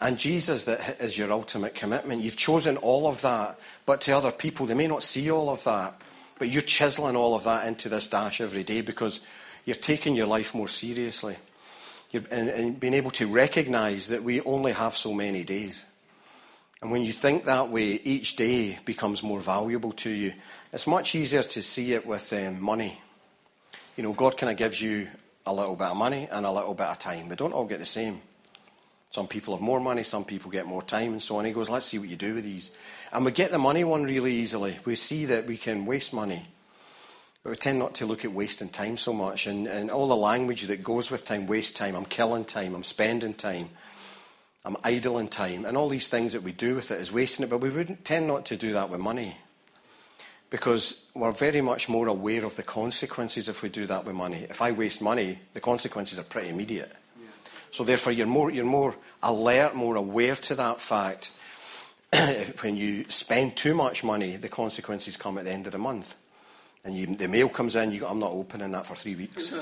And 0.00 0.18
Jesus 0.18 0.64
that 0.64 0.98
is 0.98 1.18
your 1.18 1.30
ultimate 1.32 1.74
commitment. 1.74 2.22
You've 2.22 2.38
chosen 2.38 2.78
all 2.78 3.06
of 3.06 3.20
that, 3.20 3.58
but 3.84 4.00
to 4.02 4.12
other 4.12 4.32
people, 4.32 4.64
they 4.64 4.74
may 4.74 4.86
not 4.86 5.02
see 5.02 5.30
all 5.30 5.50
of 5.50 5.62
that. 5.64 6.00
But 6.38 6.48
you're 6.48 6.62
chiseling 6.62 7.14
all 7.14 7.34
of 7.34 7.44
that 7.44 7.66
into 7.66 7.90
this 7.90 8.06
dash 8.06 8.40
every 8.40 8.64
day 8.64 8.80
because 8.80 9.20
you're 9.66 9.76
taking 9.76 10.14
your 10.14 10.26
life 10.26 10.54
more 10.54 10.66
seriously 10.66 11.36
and, 12.12 12.48
and 12.48 12.80
being 12.80 12.94
able 12.94 13.10
to 13.12 13.26
recognize 13.26 14.08
that 14.08 14.22
we 14.22 14.40
only 14.42 14.72
have 14.72 14.96
so 14.96 15.12
many 15.12 15.44
days. 15.44 15.84
And 16.80 16.90
when 16.90 17.02
you 17.02 17.12
think 17.12 17.44
that 17.44 17.68
way, 17.68 18.00
each 18.04 18.36
day 18.36 18.78
becomes 18.84 19.22
more 19.22 19.40
valuable 19.40 19.92
to 19.92 20.10
you. 20.10 20.32
It's 20.72 20.86
much 20.86 21.14
easier 21.14 21.42
to 21.42 21.62
see 21.62 21.92
it 21.92 22.04
with 22.04 22.32
um, 22.32 22.60
money. 22.60 23.00
You 23.96 24.02
know, 24.02 24.12
God 24.12 24.36
kind 24.36 24.50
of 24.50 24.56
gives 24.56 24.80
you 24.80 25.08
a 25.46 25.54
little 25.54 25.76
bit 25.76 25.88
of 25.88 25.96
money 25.96 26.28
and 26.30 26.44
a 26.44 26.50
little 26.50 26.74
bit 26.74 26.86
of 26.86 26.98
time. 26.98 27.28
They 27.28 27.36
don't 27.36 27.52
all 27.52 27.66
get 27.66 27.78
the 27.78 27.86
same. 27.86 28.20
Some 29.10 29.28
people 29.28 29.54
have 29.54 29.62
more 29.62 29.78
money, 29.78 30.02
some 30.02 30.24
people 30.24 30.50
get 30.50 30.66
more 30.66 30.82
time, 30.82 31.12
and 31.12 31.22
so 31.22 31.36
on. 31.36 31.44
He 31.44 31.52
goes, 31.52 31.68
let's 31.68 31.86
see 31.86 31.98
what 31.98 32.08
you 32.08 32.16
do 32.16 32.34
with 32.34 32.44
these. 32.44 32.72
And 33.12 33.24
we 33.26 33.30
get 33.30 33.50
the 33.50 33.58
money 33.58 33.84
one 33.84 34.04
really 34.04 34.32
easily. 34.32 34.78
We 34.86 34.96
see 34.96 35.26
that 35.26 35.46
we 35.46 35.58
can 35.58 35.84
waste 35.84 36.14
money. 36.14 36.48
But 37.42 37.50
we 37.50 37.56
tend 37.56 37.78
not 37.78 37.94
to 37.96 38.06
look 38.06 38.24
at 38.24 38.32
wasting 38.32 38.68
time 38.68 38.96
so 38.96 39.12
much. 39.12 39.46
And, 39.46 39.66
and 39.66 39.90
all 39.90 40.06
the 40.06 40.16
language 40.16 40.62
that 40.62 40.84
goes 40.84 41.10
with 41.10 41.24
time, 41.24 41.46
waste 41.46 41.74
time, 41.74 41.96
I'm 41.96 42.04
killing 42.04 42.44
time, 42.44 42.74
I'm 42.74 42.84
spending 42.84 43.34
time, 43.34 43.70
I'm 44.64 44.76
idling 44.84 45.28
time. 45.28 45.64
And 45.64 45.76
all 45.76 45.88
these 45.88 46.06
things 46.06 46.34
that 46.34 46.44
we 46.44 46.52
do 46.52 46.76
with 46.76 46.90
it 46.92 47.00
is 47.00 47.10
wasting 47.10 47.44
it. 47.44 47.50
But 47.50 47.58
we 47.58 47.70
wouldn't 47.70 48.04
tend 48.04 48.28
not 48.28 48.46
to 48.46 48.56
do 48.56 48.72
that 48.74 48.90
with 48.90 49.00
money. 49.00 49.38
Because 50.50 51.06
we're 51.14 51.32
very 51.32 51.62
much 51.62 51.88
more 51.88 52.06
aware 52.06 52.44
of 52.44 52.56
the 52.56 52.62
consequences 52.62 53.48
if 53.48 53.62
we 53.62 53.70
do 53.70 53.86
that 53.86 54.04
with 54.04 54.14
money. 54.14 54.46
If 54.48 54.62
I 54.62 54.70
waste 54.70 55.00
money, 55.00 55.38
the 55.54 55.60
consequences 55.60 56.18
are 56.18 56.24
pretty 56.24 56.50
immediate. 56.50 56.92
Yeah. 57.18 57.28
So 57.70 57.84
therefore, 57.84 58.12
you're 58.12 58.26
more, 58.26 58.50
you're 58.50 58.64
more 58.64 58.94
alert, 59.22 59.74
more 59.74 59.96
aware 59.96 60.36
to 60.36 60.54
that 60.56 60.80
fact. 60.80 61.32
when 62.60 62.76
you 62.76 63.06
spend 63.08 63.56
too 63.56 63.74
much 63.74 64.04
money, 64.04 64.36
the 64.36 64.50
consequences 64.50 65.16
come 65.16 65.38
at 65.38 65.46
the 65.46 65.50
end 65.50 65.66
of 65.66 65.72
the 65.72 65.78
month 65.78 66.14
and 66.84 66.96
you, 66.96 67.06
the 67.06 67.28
mail 67.28 67.48
comes 67.48 67.76
in, 67.76 67.92
you 67.92 68.00
go, 68.00 68.08
I'm 68.08 68.18
not 68.18 68.32
opening 68.32 68.72
that 68.72 68.86
for 68.86 68.96
three 68.96 69.14
weeks. 69.14 69.52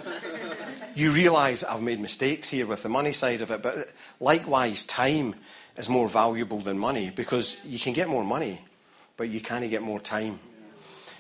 you 0.95 1.13
realise 1.13 1.63
I've 1.63 1.83
made 1.83 2.01
mistakes 2.01 2.49
here 2.49 2.67
with 2.67 2.83
the 2.83 2.89
money 2.89 3.13
side 3.13 3.43
of 3.43 3.51
it, 3.51 3.63
but 3.63 3.91
likewise, 4.21 4.85
time 4.85 5.35
is 5.77 5.89
more 5.89 6.09
valuable 6.09 6.61
than 6.61 6.79
money 6.79 7.11
because 7.15 7.59
you 7.65 7.79
can 7.79 7.93
get 7.93 8.09
more 8.09 8.25
money, 8.25 8.63
but 9.19 9.29
you 9.29 9.41
can't 9.41 9.69
get 9.69 9.83
more 9.83 10.01
time. 10.01 10.41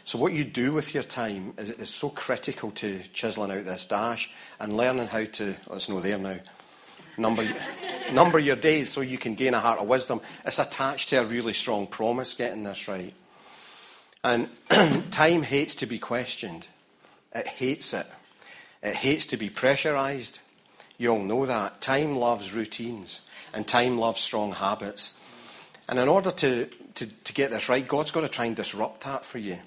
So 0.06 0.18
what 0.18 0.32
you 0.32 0.44
do 0.44 0.72
with 0.72 0.94
your 0.94 1.02
time 1.02 1.52
is, 1.58 1.70
is 1.70 1.90
so 1.90 2.08
critical 2.08 2.70
to 2.72 3.00
chiseling 3.12 3.50
out 3.50 3.66
this 3.66 3.84
dash 3.84 4.32
and 4.58 4.76
learning 4.76 5.08
how 5.08 5.24
to, 5.24 5.54
oh, 5.68 5.74
let's 5.74 5.88
know 5.88 6.00
there 6.00 6.16
now, 6.16 6.38
number, 7.18 7.46
number 8.10 8.38
your 8.38 8.56
days 8.56 8.90
so 8.90 9.02
you 9.02 9.18
can 9.18 9.34
gain 9.34 9.52
a 9.52 9.60
heart 9.60 9.80
of 9.80 9.86
wisdom. 9.86 10.22
It's 10.46 10.58
attached 10.58 11.10
to 11.10 11.16
a 11.16 11.24
really 11.24 11.52
strong 11.52 11.86
promise 11.86 12.32
getting 12.32 12.62
this 12.62 12.88
right. 12.88 13.12
And 14.22 14.48
time 15.10 15.42
hates 15.42 15.74
to 15.76 15.86
be 15.86 15.98
questioned. 15.98 16.66
It 17.34 17.46
hates 17.46 17.94
it. 17.94 18.06
It 18.82 18.96
hates 18.96 19.26
to 19.26 19.36
be 19.36 19.50
pressurized. 19.50 20.40
You 20.98 21.10
all 21.10 21.22
know 21.22 21.46
that. 21.46 21.80
Time 21.80 22.16
loves 22.16 22.52
routines, 22.52 23.20
and 23.54 23.66
time 23.66 23.98
loves 23.98 24.20
strong 24.20 24.52
habits. 24.52 25.14
And 25.88 25.98
in 25.98 26.08
order 26.08 26.30
to, 26.30 26.66
to, 26.66 27.06
to 27.06 27.32
get 27.32 27.50
this 27.50 27.68
right, 27.68 27.86
God's 27.86 28.10
got 28.10 28.20
to 28.20 28.28
try 28.28 28.44
and 28.44 28.56
disrupt 28.56 29.04
that 29.04 29.24
for 29.24 29.38
you. 29.38 29.58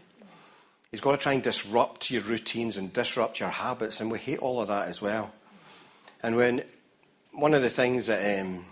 He's 0.91 1.01
got 1.01 1.11
to 1.11 1.17
try 1.17 1.33
and 1.33 1.41
disrupt 1.41 2.11
your 2.11 2.21
routines 2.21 2.77
and 2.77 2.93
disrupt 2.93 3.39
your 3.39 3.49
habits, 3.49 3.99
and 3.99 4.11
we 4.11 4.19
hate 4.19 4.39
all 4.39 4.61
of 4.61 4.67
that 4.67 4.87
as 4.87 5.01
well. 5.01 5.31
And 6.21 6.35
when 6.35 6.63
one 7.31 7.53
of 7.53 7.63
the 7.63 7.69
things 7.69 8.05
that 8.07 8.39
um, 8.39 8.65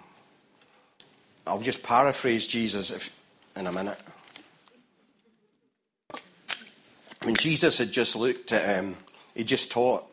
I'll 1.46 1.60
just 1.60 1.84
paraphrase 1.84 2.46
Jesus 2.48 2.92
if, 2.92 3.10
in 3.56 3.68
a 3.68 3.72
minute. 3.72 3.98
When 7.24 7.36
Jesus 7.36 7.78
had 7.78 7.92
just 7.92 8.16
looked 8.16 8.52
at, 8.52 8.66
him, 8.66 8.98
he 9.36 9.44
just 9.44 9.70
taught 9.70 10.06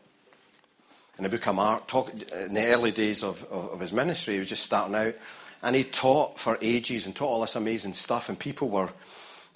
in 1.17 1.23
the 1.23 1.29
book 1.29 1.47
of 1.47 1.55
Mark, 1.55 1.87
talk, 1.87 2.13
in 2.13 2.53
the 2.53 2.67
early 2.67 2.91
days 2.91 3.23
of, 3.23 3.43
of, 3.51 3.71
of 3.71 3.79
his 3.79 3.91
ministry, 3.91 4.35
he 4.35 4.39
was 4.39 4.47
just 4.47 4.63
starting 4.63 4.95
out, 4.95 5.15
and 5.63 5.75
he 5.75 5.83
taught 5.83 6.39
for 6.39 6.57
ages 6.61 7.05
and 7.05 7.15
taught 7.15 7.27
all 7.27 7.41
this 7.41 7.55
amazing 7.55 7.93
stuff, 7.93 8.29
and 8.29 8.37
people 8.37 8.69
were 8.69 8.89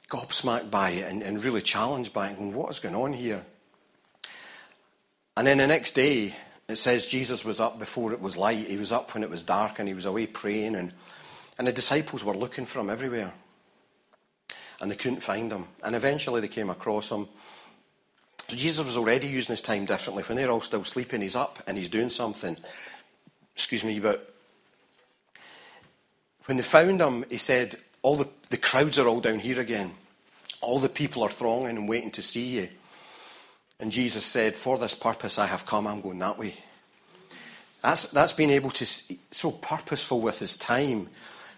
gobsmacked 0.10 0.72
by 0.72 0.89
it 0.89 1.10
and, 1.10 1.22
and 1.22 1.45
really 1.45 1.62
challenged 1.62 2.12
by 2.12 2.29
it, 2.29 2.39
and 2.39 2.55
what 2.55 2.72
is 2.72 2.79
going 2.79 2.95
on 2.95 3.13
here? 3.13 3.45
And 5.38 5.45
then 5.45 5.60
the 5.60 5.67
next 5.67 5.91
day, 5.93 6.36
it 6.67 6.77
says 6.77 7.05
Jesus 7.05 7.45
was 7.45 7.60
up 7.60 7.77
before 7.77 8.13
it 8.13 8.19
was 8.19 8.36
light. 8.36 8.67
He 8.67 8.77
was 8.77 8.91
up 8.91 9.13
when 9.13 9.24
it 9.24 9.29
was 9.29 9.43
dark, 9.43 9.77
and 9.77 9.88
he 9.88 9.93
was 9.93 10.05
away 10.05 10.25
praying, 10.25 10.75
and, 10.75 10.91
and 11.60 11.67
the 11.67 11.72
disciples 11.72 12.24
were 12.24 12.36
looking 12.36 12.65
for 12.65 12.79
him 12.79 12.89
everywhere. 12.89 13.31
And 14.84 14.92
they 14.92 14.96
couldn't 14.96 15.24
find 15.24 15.52
him. 15.52 15.66
And 15.82 15.96
eventually 15.96 16.42
they 16.42 16.48
came 16.48 16.70
across 16.70 17.10
him 17.10 17.28
so 18.48 18.56
Jesus 18.56 18.86
was 18.86 18.98
already 18.98 19.28
using 19.28 19.54
his 19.54 19.62
time 19.62 19.86
differently. 19.86 20.24
When 20.24 20.38
they're 20.38 20.52
all 20.52 20.62
still 20.62 20.84
sleeping, 20.84 21.22
he's 21.22 21.36
up 21.36 21.63
and 21.66 21.78
he's 21.78 21.90
doing 21.90 22.10
something. 22.10 22.58
Excuse 23.56 23.84
me, 23.84 24.00
but 24.00 24.34
when 26.46 26.58
they 26.58 26.63
found 26.63 27.02
him, 27.02 27.25
he 27.30 27.38
said, 27.38 27.78
All 28.02 28.18
the, 28.18 28.28
the 28.50 28.58
crowds 28.58 29.00
are 29.00 29.08
all 29.08 29.22
down 29.22 29.40
here 29.40 29.60
again. 29.60 29.94
All 30.62 30.80
the 30.80 30.90
people 30.90 31.24
are 31.24 31.30
thronging 31.30 31.78
and 31.78 31.90
waiting 31.90 32.12
to 32.12 32.22
see 32.22 32.60
you. 32.60 32.70
And 33.80 33.92
Jesus 33.92 34.25
said, 34.25 34.56
For 34.56 34.78
this 34.78 34.94
purpose 34.94 35.40
I 35.40 35.46
have 35.48 35.66
come, 35.66 35.88
I'm 35.88 36.02
going 36.02 36.20
that 36.20 36.38
way. 36.38 36.56
That's, 37.82 38.08
that's 38.08 38.34
being 38.34 38.50
able 38.50 38.72
to, 38.72 38.86
so 38.86 39.52
purposeful 39.52 40.22
with 40.22 40.40
his 40.40 40.58
time, 40.58 41.10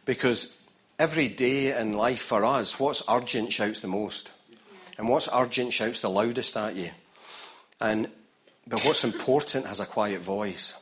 because 0.06 0.56
every 0.98 1.28
day 1.28 1.78
in 1.78 1.94
life 1.94 2.22
for 2.22 2.46
us, 2.46 2.80
what's 2.80 3.04
urgent 3.10 3.52
shouts 3.52 3.80
the 3.80 3.88
most. 3.88 4.32
And 4.98 5.10
what's 5.10 5.30
urgent 5.34 5.74
shouts 5.74 6.00
the 6.00 6.10
loudest 6.10 6.56
at 6.56 6.76
you. 6.76 6.92
And 7.82 8.10
but 8.68 8.84
what's 8.84 9.04
important 9.04 9.68
has 9.68 9.80
a 9.80 9.86
quiet 9.86 10.22
voice. 10.22 10.74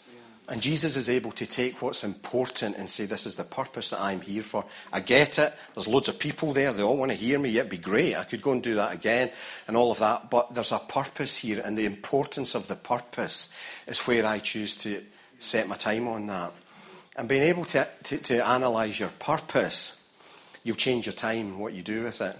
And 0.47 0.61
Jesus 0.61 0.97
is 0.97 1.09
able 1.09 1.31
to 1.33 1.45
take 1.45 1.81
what's 1.81 2.03
important 2.03 2.75
and 2.75 2.89
say, 2.89 3.05
This 3.05 3.25
is 3.25 3.35
the 3.35 3.43
purpose 3.43 3.89
that 3.89 4.01
I'm 4.01 4.21
here 4.21 4.43
for. 4.43 4.65
I 4.91 4.99
get 4.99 5.39
it. 5.39 5.53
There's 5.73 5.87
loads 5.87 6.09
of 6.09 6.19
people 6.19 6.53
there. 6.53 6.73
They 6.73 6.83
all 6.83 6.97
want 6.97 7.11
to 7.11 7.17
hear 7.17 7.39
me. 7.39 7.57
It'd 7.57 7.69
be 7.69 7.77
great. 7.77 8.15
I 8.15 8.25
could 8.25 8.41
go 8.41 8.51
and 8.51 8.61
do 8.61 8.75
that 8.75 8.93
again 8.93 9.31
and 9.67 9.77
all 9.77 9.91
of 9.91 9.99
that. 9.99 10.29
But 10.29 10.53
there's 10.53 10.71
a 10.71 10.79
purpose 10.79 11.37
here. 11.37 11.61
And 11.63 11.77
the 11.77 11.85
importance 11.85 12.55
of 12.55 12.67
the 12.67 12.75
purpose 12.75 13.49
is 13.87 14.01
where 14.01 14.25
I 14.25 14.39
choose 14.39 14.75
to 14.77 15.01
set 15.39 15.67
my 15.67 15.75
time 15.75 16.07
on 16.07 16.27
that. 16.27 16.53
And 17.15 17.27
being 17.27 17.43
able 17.43 17.65
to, 17.65 17.87
to, 18.03 18.17
to 18.17 18.55
analyse 18.55 18.99
your 18.99 19.11
purpose, 19.19 20.01
you'll 20.63 20.75
change 20.75 21.05
your 21.05 21.13
time, 21.13 21.47
and 21.47 21.59
what 21.59 21.73
you 21.73 21.81
do 21.81 22.03
with 22.03 22.21
it. 22.21 22.37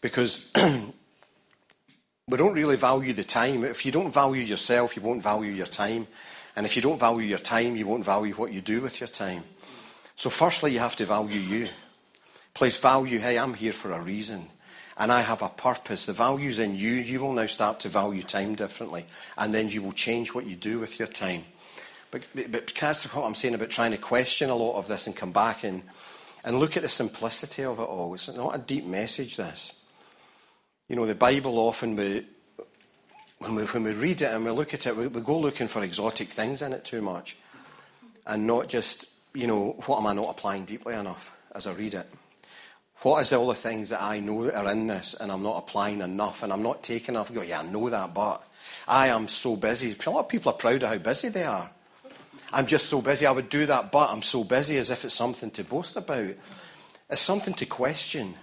Because 0.00 0.50
we 2.28 2.36
don't 2.36 2.54
really 2.54 2.76
value 2.76 3.12
the 3.12 3.24
time. 3.24 3.64
If 3.64 3.86
you 3.86 3.92
don't 3.92 4.12
value 4.12 4.42
yourself, 4.42 4.96
you 4.96 5.02
won't 5.02 5.22
value 5.22 5.52
your 5.52 5.66
time. 5.66 6.06
And 6.54 6.64
if 6.64 6.76
you 6.76 6.82
don't 6.82 6.98
value 6.98 7.26
your 7.26 7.38
time, 7.38 7.76
you 7.76 7.86
won't 7.86 8.04
value 8.04 8.34
what 8.34 8.52
you 8.52 8.60
do 8.60 8.80
with 8.80 9.00
your 9.00 9.08
time. 9.08 9.44
So, 10.16 10.30
firstly, 10.30 10.72
you 10.72 10.78
have 10.78 10.96
to 10.96 11.04
value 11.04 11.40
you. 11.40 11.68
Place 12.54 12.78
value, 12.78 13.18
hey, 13.18 13.38
I'm 13.38 13.52
here 13.52 13.72
for 13.72 13.92
a 13.92 14.00
reason. 14.00 14.48
And 14.96 15.12
I 15.12 15.20
have 15.20 15.42
a 15.42 15.50
purpose. 15.50 16.06
The 16.06 16.14
value's 16.14 16.58
in 16.58 16.74
you. 16.74 16.92
You 16.92 17.20
will 17.20 17.34
now 17.34 17.44
start 17.46 17.80
to 17.80 17.90
value 17.90 18.22
time 18.22 18.54
differently. 18.54 19.04
And 19.36 19.52
then 19.52 19.68
you 19.68 19.82
will 19.82 19.92
change 19.92 20.32
what 20.32 20.46
you 20.46 20.56
do 20.56 20.78
with 20.78 20.98
your 20.98 21.08
time. 21.08 21.44
But, 22.10 22.22
but 22.34 22.66
because 22.66 23.04
of 23.04 23.14
what 23.14 23.26
I'm 23.26 23.34
saying 23.34 23.54
about 23.54 23.68
trying 23.68 23.90
to 23.90 23.98
question 23.98 24.48
a 24.48 24.56
lot 24.56 24.78
of 24.78 24.88
this 24.88 25.06
and 25.06 25.14
come 25.14 25.32
back 25.32 25.64
and, 25.64 25.82
and 26.46 26.60
look 26.60 26.76
at 26.76 26.84
the 26.84 26.88
simplicity 26.88 27.64
of 27.64 27.80
it 27.80 27.82
all. 27.82 28.14
It's 28.14 28.28
not 28.28 28.54
a 28.54 28.58
deep 28.58 28.86
message, 28.86 29.36
this. 29.36 29.72
You 30.88 30.94
know, 30.94 31.04
the 31.04 31.16
Bible 31.16 31.58
often, 31.58 31.96
we, 31.96 32.24
when, 33.38 33.56
we, 33.56 33.64
when 33.64 33.82
we 33.82 33.92
read 33.92 34.22
it 34.22 34.32
and 34.32 34.44
we 34.44 34.52
look 34.52 34.72
at 34.72 34.86
it, 34.86 34.96
we, 34.96 35.08
we 35.08 35.20
go 35.20 35.40
looking 35.40 35.66
for 35.66 35.82
exotic 35.82 36.28
things 36.28 36.62
in 36.62 36.72
it 36.72 36.84
too 36.84 37.02
much. 37.02 37.36
And 38.24 38.46
not 38.46 38.68
just, 38.68 39.06
you 39.34 39.48
know, 39.48 39.72
what 39.86 39.98
am 39.98 40.06
I 40.06 40.14
not 40.14 40.30
applying 40.30 40.64
deeply 40.64 40.94
enough 40.94 41.36
as 41.52 41.66
I 41.66 41.72
read 41.72 41.94
it? 41.94 42.08
What 43.00 43.22
is 43.22 43.32
all 43.32 43.48
the 43.48 43.54
things 43.56 43.90
that 43.90 44.00
I 44.00 44.20
know 44.20 44.44
that 44.44 44.54
are 44.54 44.70
in 44.70 44.86
this 44.86 45.14
and 45.14 45.32
I'm 45.32 45.42
not 45.42 45.58
applying 45.58 46.00
enough 46.00 46.44
and 46.44 46.52
I'm 46.52 46.62
not 46.62 46.84
taking 46.84 47.16
enough? 47.16 47.34
Go, 47.34 47.42
yeah, 47.42 47.60
I 47.60 47.64
know 47.64 47.90
that, 47.90 48.14
but 48.14 48.46
I 48.86 49.08
am 49.08 49.26
so 49.26 49.56
busy. 49.56 49.96
A 50.06 50.10
lot 50.10 50.20
of 50.20 50.28
people 50.28 50.52
are 50.52 50.56
proud 50.56 50.84
of 50.84 50.90
how 50.90 50.98
busy 50.98 51.28
they 51.28 51.44
are. 51.44 51.68
I'm 52.52 52.66
just 52.66 52.86
so 52.86 53.00
busy. 53.00 53.26
I 53.26 53.32
would 53.32 53.48
do 53.48 53.66
that, 53.66 53.90
but 53.90 54.10
I'm 54.10 54.22
so 54.22 54.44
busy 54.44 54.76
as 54.78 54.90
if 54.90 55.04
it's 55.04 55.14
something 55.14 55.50
to 55.52 55.64
boast 55.64 55.96
about. 55.96 56.34
It's 57.10 57.20
something 57.20 57.54
to 57.54 57.66
question. 57.66 58.34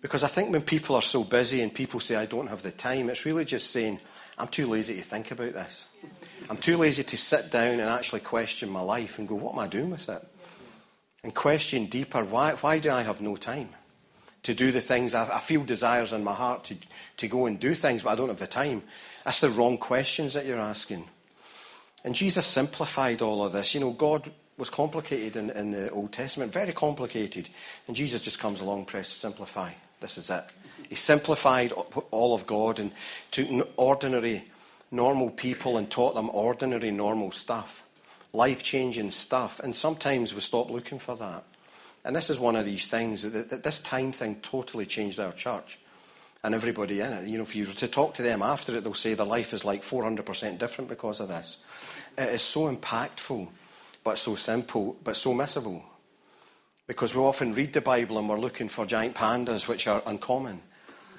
Because 0.00 0.22
I 0.22 0.28
think 0.28 0.50
when 0.50 0.62
people 0.62 0.94
are 0.94 1.02
so 1.02 1.24
busy 1.24 1.60
and 1.60 1.74
people 1.74 2.00
say, 2.00 2.16
I 2.16 2.26
don't 2.26 2.48
have 2.48 2.62
the 2.62 2.70
time, 2.70 3.10
it's 3.10 3.26
really 3.26 3.44
just 3.44 3.70
saying, 3.70 3.98
I'm 4.38 4.48
too 4.48 4.66
lazy 4.66 4.96
to 4.96 5.02
think 5.02 5.30
about 5.30 5.54
this. 5.54 5.84
I'm 6.48 6.56
too 6.56 6.76
lazy 6.76 7.02
to 7.02 7.16
sit 7.16 7.50
down 7.50 7.80
and 7.80 7.90
actually 7.90 8.20
question 8.20 8.70
my 8.70 8.80
life 8.80 9.18
and 9.18 9.26
go, 9.26 9.34
what 9.34 9.54
am 9.54 9.58
I 9.58 9.66
doing 9.66 9.90
with 9.90 10.08
it? 10.08 10.22
And 11.24 11.34
question 11.34 11.86
deeper, 11.86 12.24
why, 12.24 12.52
why 12.52 12.78
do 12.78 12.90
I 12.90 13.02
have 13.02 13.20
no 13.20 13.34
time 13.34 13.70
to 14.44 14.54
do 14.54 14.70
the 14.70 14.80
things? 14.80 15.14
I, 15.14 15.36
I 15.36 15.40
feel 15.40 15.64
desires 15.64 16.12
in 16.12 16.22
my 16.22 16.32
heart 16.32 16.64
to, 16.64 16.76
to 17.16 17.28
go 17.28 17.46
and 17.46 17.58
do 17.58 17.74
things, 17.74 18.04
but 18.04 18.10
I 18.10 18.14
don't 18.14 18.28
have 18.28 18.38
the 18.38 18.46
time. 18.46 18.84
That's 19.24 19.40
the 19.40 19.50
wrong 19.50 19.78
questions 19.78 20.34
that 20.34 20.46
you're 20.46 20.60
asking. 20.60 21.08
And 22.04 22.14
Jesus 22.14 22.46
simplified 22.46 23.22
all 23.22 23.44
of 23.44 23.52
this. 23.52 23.74
You 23.74 23.80
know, 23.80 23.90
God 23.90 24.30
was 24.56 24.70
complicated 24.70 25.36
in, 25.36 25.50
in 25.50 25.70
the 25.70 25.90
Old 25.90 26.12
Testament, 26.12 26.52
very 26.52 26.72
complicated. 26.72 27.48
And 27.86 27.96
Jesus 27.96 28.22
just 28.22 28.38
comes 28.38 28.60
along, 28.60 28.86
press 28.86 29.08
simplify. 29.08 29.72
This 30.00 30.18
is 30.18 30.30
it. 30.30 30.44
He 30.88 30.94
simplified 30.94 31.72
all 32.10 32.34
of 32.34 32.46
God 32.46 32.78
and 32.78 32.92
took 33.30 33.68
ordinary, 33.76 34.44
normal 34.90 35.30
people 35.30 35.76
and 35.76 35.90
taught 35.90 36.14
them 36.14 36.30
ordinary, 36.30 36.90
normal 36.90 37.30
stuff, 37.30 37.84
life 38.32 38.62
changing 38.62 39.10
stuff. 39.10 39.60
And 39.60 39.74
sometimes 39.74 40.34
we 40.34 40.40
stop 40.40 40.70
looking 40.70 40.98
for 40.98 41.16
that. 41.16 41.44
And 42.04 42.16
this 42.16 42.30
is 42.30 42.38
one 42.38 42.56
of 42.56 42.64
these 42.64 42.86
things 42.86 43.22
that 43.22 43.62
this 43.62 43.80
time 43.80 44.12
thing 44.12 44.36
totally 44.36 44.86
changed 44.86 45.20
our 45.20 45.32
church 45.32 45.78
and 46.42 46.54
everybody 46.54 47.00
in 47.00 47.12
it. 47.12 47.28
You 47.28 47.38
know, 47.38 47.42
if 47.42 47.54
you 47.54 47.66
were 47.66 47.72
to 47.74 47.88
talk 47.88 48.14
to 48.14 48.22
them 48.22 48.40
after 48.42 48.76
it, 48.76 48.84
they'll 48.84 48.94
say 48.94 49.14
their 49.14 49.26
life 49.26 49.52
is 49.52 49.64
like 49.64 49.82
400% 49.82 50.58
different 50.58 50.88
because 50.88 51.20
of 51.20 51.28
this. 51.28 51.58
It 52.18 52.30
is 52.30 52.42
so 52.42 52.74
impactful, 52.74 53.48
but 54.02 54.18
so 54.18 54.34
simple, 54.34 54.96
but 55.04 55.14
so 55.14 55.32
missable. 55.32 55.82
Because 56.88 57.14
we 57.14 57.20
often 57.20 57.54
read 57.54 57.72
the 57.72 57.80
Bible 57.80 58.18
and 58.18 58.28
we're 58.28 58.40
looking 58.40 58.68
for 58.68 58.84
giant 58.84 59.14
pandas, 59.14 59.68
which 59.68 59.86
are 59.86 60.02
uncommon. 60.04 60.60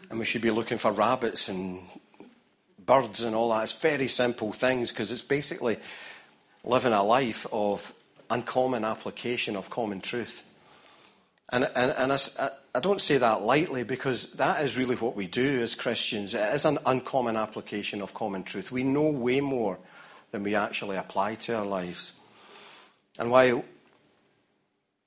And 0.10 0.20
we 0.20 0.26
should 0.26 0.42
be 0.42 0.52
looking 0.52 0.78
for 0.78 0.92
rabbits 0.92 1.48
and 1.48 1.84
birds 2.86 3.22
and 3.22 3.34
all 3.34 3.52
that. 3.52 3.64
It's 3.64 3.74
very 3.74 4.10
simple 4.10 4.52
things 4.52 4.92
because 4.92 5.10
it's 5.12 5.22
basically 5.22 5.78
living 6.66 6.92
a 6.92 7.04
life 7.04 7.48
of 7.54 7.94
uncommon 8.30 8.84
application 8.84 9.56
of 9.56 9.70
common 9.70 10.02
truth. 10.02 10.44
And, 11.52 11.70
and, 11.76 11.92
and 11.92 12.12
I, 12.12 12.50
I 12.76 12.80
don't 12.82 13.02
say 13.02 13.18
that 13.18 13.42
lightly 13.42 13.84
because 13.84 14.32
that 14.34 14.64
is 14.64 14.78
really 14.78 14.96
what 14.96 15.16
we 15.16 15.28
do 15.28 15.62
as 15.62 15.76
Christians. 15.76 16.34
It 16.34 16.54
is 16.54 16.66
an 16.66 16.78
uncommon 16.86 17.38
application 17.38 18.02
of 18.02 18.14
common 18.14 18.44
truth. 18.44 18.72
We 18.72 18.84
know 18.84 19.10
way 19.10 19.40
more 19.40 19.80
than 20.32 20.44
we 20.44 20.56
actually 20.56 20.98
apply 20.98 21.36
to 21.36 21.58
our 21.58 21.66
lives. 21.66 22.14
And 23.18 23.32
while 23.32 23.64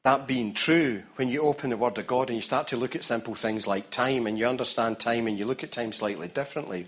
that 0.04 0.26
being 0.26 0.52
true, 0.52 1.02
when 1.16 1.28
you 1.28 1.42
open 1.42 1.70
the 1.70 1.76
Word 1.76 1.96
of 1.98 2.06
God 2.06 2.28
and 2.28 2.36
you 2.36 2.42
start 2.42 2.66
to 2.68 2.76
look 2.76 2.96
at 2.96 3.04
simple 3.04 3.34
things 3.34 3.66
like 3.66 3.90
time 3.90 4.26
and 4.26 4.38
you 4.38 4.46
understand 4.46 4.98
time 4.98 5.26
and 5.26 5.38
you 5.38 5.44
look 5.44 5.62
at 5.62 5.72
time 5.72 5.92
slightly 5.92 6.28
differently, 6.28 6.86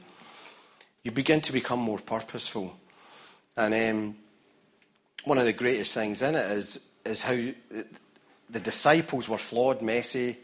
you 1.02 1.10
begin 1.10 1.40
to 1.42 1.52
become 1.52 1.78
more 1.78 2.00
purposeful. 2.00 2.76
And 3.56 3.74
um, 3.74 4.16
one 5.24 5.38
of 5.38 5.44
the 5.44 5.52
greatest 5.52 5.94
things 5.94 6.22
in 6.22 6.34
it 6.34 6.50
is, 6.50 6.80
is 7.04 7.22
how 7.22 7.36
the 8.50 8.60
disciples 8.60 9.28
were 9.28 9.38
flawed, 9.38 9.80
messy, 9.80 10.36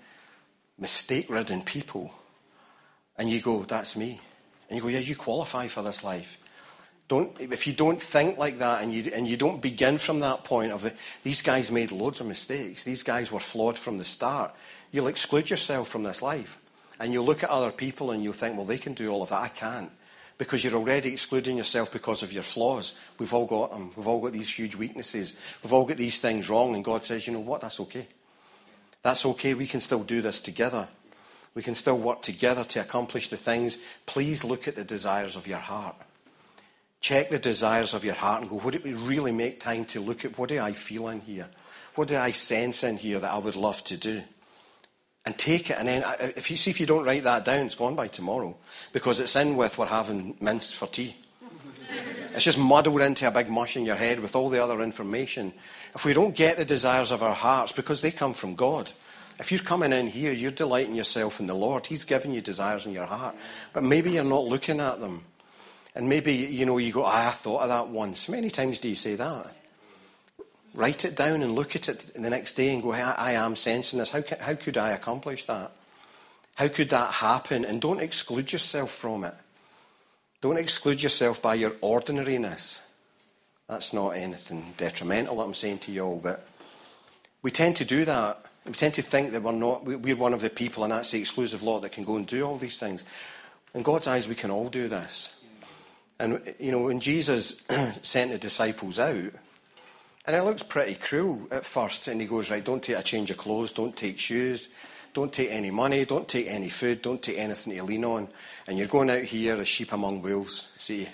mistake 0.79 1.29
ridden 1.29 1.63
people. 1.63 2.13
And 3.19 3.29
you 3.29 3.41
go, 3.41 3.65
that's 3.65 3.97
me. 3.97 4.21
And 4.69 4.77
you 4.77 4.83
go, 4.83 4.89
yeah, 4.89 5.01
you 5.01 5.17
qualify 5.17 5.67
for 5.67 5.83
this 5.83 6.05
life. 6.05 6.39
Don't, 7.11 7.41
if 7.41 7.67
you 7.67 7.73
don't 7.73 8.01
think 8.01 8.39
like 8.39 8.59
that 8.59 8.85
and 8.85 8.95
you, 8.95 9.11
and 9.13 9.27
you 9.27 9.37
don't 9.37 9.61
begin 9.61 9.99
from 9.99 10.21
that 10.21 10.45
point 10.45 10.71
of 10.71 10.83
the, 10.83 10.93
these 11.25 11.43
guys 11.43 11.69
made 11.69 11.91
loads 11.91 12.21
of 12.21 12.29
mistakes, 12.29 12.85
these 12.85 13.03
guys 13.03 13.33
were 13.33 13.41
flawed 13.41 13.77
from 13.77 13.99
the 13.99 14.05
start, 14.05 14.55
you'll 14.93 15.09
exclude 15.09 15.51
yourself 15.51 15.89
from 15.89 16.05
this 16.05 16.23
life. 16.23 16.61
And 17.01 17.13
you'll 17.13 17.25
look 17.25 17.43
at 17.43 17.51
other 17.51 17.73
people 17.73 18.13
and 18.13 18.23
you'll 18.23 18.33
think, 18.33 18.57
well, 18.57 18.65
they 18.65 18.79
can 18.79 18.95
do 18.95 19.11
all 19.11 19.25
of 19.25 19.31
that. 19.31 19.43
I 19.43 19.49
can't. 19.49 19.91
Because 20.39 20.63
you're 20.63 20.77
already 20.77 21.13
excluding 21.13 21.57
yourself 21.57 21.91
because 21.91 22.23
of 22.23 22.33
your 22.33 22.45
flaws. 22.45 22.93
We've 23.19 23.35
all 23.35 23.47
got 23.47 23.73
them. 23.73 23.91
We've 23.97 24.07
all 24.07 24.21
got 24.21 24.33
these 24.33 24.57
huge 24.57 24.77
weaknesses. 24.77 25.35
We've 25.65 25.73
all 25.73 25.87
got 25.87 25.97
these 25.97 26.21
things 26.21 26.49
wrong. 26.49 26.77
And 26.77 26.85
God 26.85 27.05
says, 27.05 27.27
you 27.27 27.33
know 27.33 27.41
what? 27.41 27.63
That's 27.63 27.81
okay. 27.81 28.07
That's 29.03 29.27
okay. 29.27 29.55
We 29.55 29.67
can 29.67 29.81
still 29.81 30.05
do 30.05 30.23
this 30.23 30.41
together. 30.41 30.87
We 31.57 31.65
can 31.65 31.75
still 31.75 31.99
work 31.99 32.23
together 32.23 32.63
to 32.63 32.81
accomplish 32.81 33.31
the 33.31 33.37
things. 33.37 33.79
Please 34.07 34.45
look 34.45 34.69
at 34.69 34.77
the 34.77 34.85
desires 34.85 35.35
of 35.35 35.49
your 35.49 35.59
heart. 35.59 35.97
Check 37.01 37.31
the 37.31 37.39
desires 37.39 37.95
of 37.95 38.05
your 38.05 38.15
heart 38.15 38.43
and 38.43 38.51
go, 38.51 38.57
would 38.57 38.75
it 38.75 38.85
really 38.85 39.33
make 39.33 39.59
time 39.59 39.85
to 39.87 40.01
look 40.01 40.25
at 40.25 40.39
what 40.39 40.51
do 40.51 40.61
I 40.61 40.73
feel 40.73 41.09
in 41.09 41.21
here? 41.21 41.49
What 41.95 42.09
do 42.09 42.17
I 42.17 42.33
sense 42.33 42.85
in 42.85 42.99
here 42.99 43.19
that 43.19 43.33
I 43.33 43.39
would 43.39 43.57
love 43.57 43.83
to 43.85 43.97
do? 43.97 44.23
And 45.27 45.37
take 45.39 45.69
it, 45.71 45.77
and 45.79 45.87
then 45.87 46.03
uh, 46.03 46.17
if 46.19 46.51
you 46.51 46.57
see 46.57 46.71
if 46.71 46.81
you 46.81 46.87
don't 46.87 47.05
write 47.05 47.25
that 47.25 47.45
down, 47.45 47.67
it's 47.67 47.75
gone 47.75 47.95
by 47.95 48.09
tomorrow 48.09 48.57
because 48.93 49.21
it's 49.21 49.37
in 49.37 49.55
with 49.55 49.77
we're 49.77 49.87
having 49.87 50.37
mince 50.41 50.73
for 50.73 50.87
tea. 50.87 51.17
It's 52.33 52.45
just 52.45 52.59
muddled 52.59 53.01
into 53.01 53.27
a 53.27 53.31
big 53.33 53.51
mush 53.51 53.77
in 53.77 53.85
your 53.85 53.97
head 53.97 54.21
with 54.21 54.37
all 54.37 54.51
the 54.51 54.63
other 54.63 54.81
information. 54.83 55.53
If 55.97 56.05
we 56.05 56.13
don't 56.13 56.35
get 56.35 56.57
the 56.57 56.65
desires 56.65 57.11
of 57.11 57.25
our 57.25 57.35
hearts, 57.35 57.73
because 57.73 58.03
they 58.03 58.13
come 58.13 58.35
from 58.35 58.55
God, 58.55 58.93
if 59.41 59.51
you're 59.51 59.61
coming 59.61 59.93
in 59.93 60.07
here, 60.07 60.33
you're 60.33 60.51
delighting 60.51 60.95
yourself 60.95 61.41
in 61.41 61.49
the 61.49 61.55
Lord. 61.55 61.87
He's 61.87 62.05
given 62.05 62.33
you 62.33 62.41
desires 62.41 62.87
in 62.87 62.93
your 62.93 63.07
heart. 63.07 63.35
But 63.73 63.83
maybe 63.83 64.13
you're 64.13 64.23
not 64.23 64.45
looking 64.45 64.81
at 64.81 65.01
them. 65.01 65.25
And 65.95 66.09
maybe, 66.09 66.33
you 66.33 66.67
know, 66.67 66.79
you 66.79 66.93
go, 66.93 67.05
ah, 67.05 67.29
I 67.29 67.33
thought 67.33 67.63
of 67.63 67.69
that 67.69 67.89
once. 67.89 68.27
How 68.27 68.33
many 68.33 68.51
times 68.51 68.79
do 68.79 68.89
you 68.89 68.95
say 68.95 69.17
that? 69.17 69.55
Write 70.73 71.05
it 71.05 71.17
down 71.17 71.43
and 71.43 71.55
look 71.55 71.75
at 71.75 71.89
it 71.89 72.15
the 72.15 72.31
next 72.31 72.55
day 72.55 72.73
and 72.73 72.83
go, 72.83 72.93
I, 72.93 73.15
I 73.17 73.33
am 73.33 73.57
sensing 73.57 73.99
this. 73.99 74.11
How, 74.11 74.23
how 74.41 74.55
could 74.55 74.79
I 74.79 74.91
accomplish 74.91 75.45
that? 75.47 75.73
How 76.55 76.69
could 76.69 76.91
that 76.91 77.15
happen? 77.15 77.65
And 77.65 77.81
don't 77.81 78.01
exclude 78.01 78.53
yourself 78.53 78.91
from 78.91 79.25
it. 79.25 79.35
Don't 80.41 80.59
exclude 80.59 81.03
yourself 81.03 81.43
by 81.43 81.55
your 81.55 81.73
ordinariness. 81.81 82.81
That's 83.69 83.93
not 83.93 84.11
anything 84.11 84.75
detrimental 84.77 85.37
that 85.37 85.43
I'm 85.43 85.55
saying 85.55 85.81
to 85.81 85.93
you 85.93 86.05
all, 86.05 86.21
but 86.23 86.47
we 87.43 87.51
tend 87.51 87.77
to 87.77 87.85
do 87.85 88.05
that. 88.05 88.45
We 88.65 88.73
tend 88.73 88.95
to 88.95 89.03
think 89.03 89.33
that 89.33 89.43
we're 89.43 89.53
not, 89.53 89.85
we're 89.85 90.17
one 90.17 90.35
of 90.35 90.41
the 90.41 90.51
people, 90.51 90.85
and 90.85 90.93
that's 90.93 91.11
the 91.11 91.21
exclusive 91.21 91.63
lot 91.63 91.81
that 91.81 91.93
can 91.93 92.05
go 92.05 92.17
and 92.17 92.27
do 92.27 92.45
all 92.45 92.59
these 92.59 92.79
things. 92.79 93.05
In 93.75 93.83
God's 93.83 94.07
eyes, 94.07 94.29
we 94.29 94.35
can 94.35 94.51
all 94.51 94.69
do 94.69 94.89
this. 94.89 95.31
And, 96.21 96.55
you 96.59 96.71
know, 96.71 96.81
when 96.81 97.01
Jesus 97.01 97.63
sent 98.03 98.31
the 98.31 98.37
disciples 98.37 98.99
out, 98.99 99.33
and 100.27 100.37
it 100.37 100.43
looks 100.43 100.63
pretty 100.63 100.95
cruel 100.95 101.49
at 101.51 101.65
first, 101.65 102.09
and 102.09 102.21
he 102.21 102.27
goes, 102.27 102.51
right, 102.51 102.63
don't 102.63 102.83
take 102.83 102.99
a 102.99 103.03
change 103.03 103.31
of 103.31 103.39
clothes, 103.39 103.73
don't 103.73 103.97
take 103.97 104.19
shoes, 104.19 104.69
don't 105.15 105.33
take 105.33 105.51
any 105.51 105.71
money, 105.71 106.05
don't 106.05 106.29
take 106.29 106.47
any 106.47 106.69
food, 106.69 107.01
don't 107.01 107.23
take 107.23 107.39
anything 107.39 107.75
to 107.75 107.83
lean 107.83 108.05
on. 108.05 108.29
And 108.67 108.77
you're 108.77 108.87
going 108.87 109.09
out 109.09 109.23
here 109.23 109.57
as 109.57 109.67
sheep 109.67 109.95
among 109.95 110.21
wolves, 110.21 110.71
see? 110.79 111.09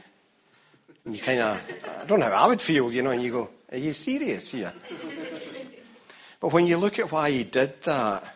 And 1.05 1.17
you 1.17 1.23
kind 1.23 1.39
of, 1.39 1.63
I 2.01 2.05
don't 2.05 2.19
know 2.19 2.29
how 2.29 2.45
I 2.45 2.49
would 2.49 2.61
feel, 2.61 2.93
you 2.93 3.03
know, 3.03 3.11
and 3.11 3.23
you 3.23 3.31
go, 3.31 3.51
are 3.71 3.79
you 3.79 3.93
serious 3.93 4.51
here? 4.51 4.73
But 6.41 6.53
when 6.53 6.67
you 6.67 6.79
look 6.79 6.99
at 6.99 7.13
why 7.13 7.31
he 7.31 7.45
did 7.45 7.81
that, 7.85 8.35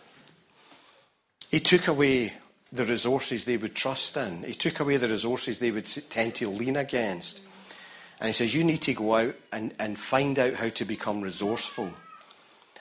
he 1.49 1.59
took 1.59 1.89
away 1.89 2.33
the 2.73 2.85
resources 2.85 3.45
they 3.45 3.57
would 3.57 3.75
trust 3.75 4.17
in. 4.17 4.43
He 4.45 4.55
took 4.55 4.81
away 4.81 4.97
the 4.97 5.09
resources 5.09 5.59
they 5.59 5.71
would 5.71 5.87
tend 5.87 6.35
to 6.37 6.49
lean 6.49 6.77
against. 6.77 7.41
And 8.21 8.29
he 8.29 8.33
says, 8.33 8.55
You 8.55 8.65
need 8.65 8.83
to 8.83 8.95
go 8.95 9.15
out 9.15 9.35
and, 9.53 9.75
and 9.79 9.99
find 9.99 10.39
out 10.39 10.55
how 10.55 10.69
to 10.69 10.85
become 10.85 11.21
resourceful 11.21 11.91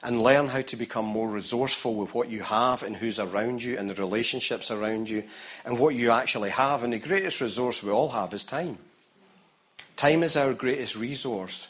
and 0.02 0.24
learn 0.24 0.48
how 0.48 0.62
to 0.62 0.76
become 0.78 1.06
more 1.06 1.28
resourceful 1.28 1.96
with 1.96 2.14
what 2.14 2.30
you 2.30 2.42
have 2.42 2.84
and 2.84 2.96
who's 2.96 3.20
around 3.20 3.62
you 3.62 3.78
and 3.78 3.90
the 3.90 3.96
relationships 3.96 4.72
around 4.72 5.10
you 5.10 5.24
and 5.66 5.78
what 5.78 5.96
you 5.96 6.12
actually 6.12 6.52
have. 6.52 6.84
And 6.84 6.94
the 6.94 7.00
greatest 7.00 7.42
resource 7.42 7.84
we 7.84 7.92
all 7.92 8.10
have 8.10 8.34
is 8.34 8.44
time. 8.44 8.78
Time 9.96 10.24
is 10.24 10.38
our 10.38 10.54
greatest 10.54 10.96
resource. 10.96 11.68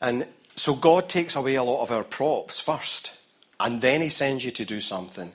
And 0.00 0.26
so 0.56 0.74
God 0.74 1.08
takes 1.08 1.34
away 1.34 1.54
a 1.54 1.62
lot 1.62 1.82
of 1.82 1.90
our 1.90 2.04
props 2.04 2.60
first, 2.60 3.12
and 3.58 3.80
then 3.80 4.02
He 4.02 4.10
sends 4.10 4.44
you 4.44 4.50
to 4.50 4.64
do 4.66 4.82
something. 4.82 5.32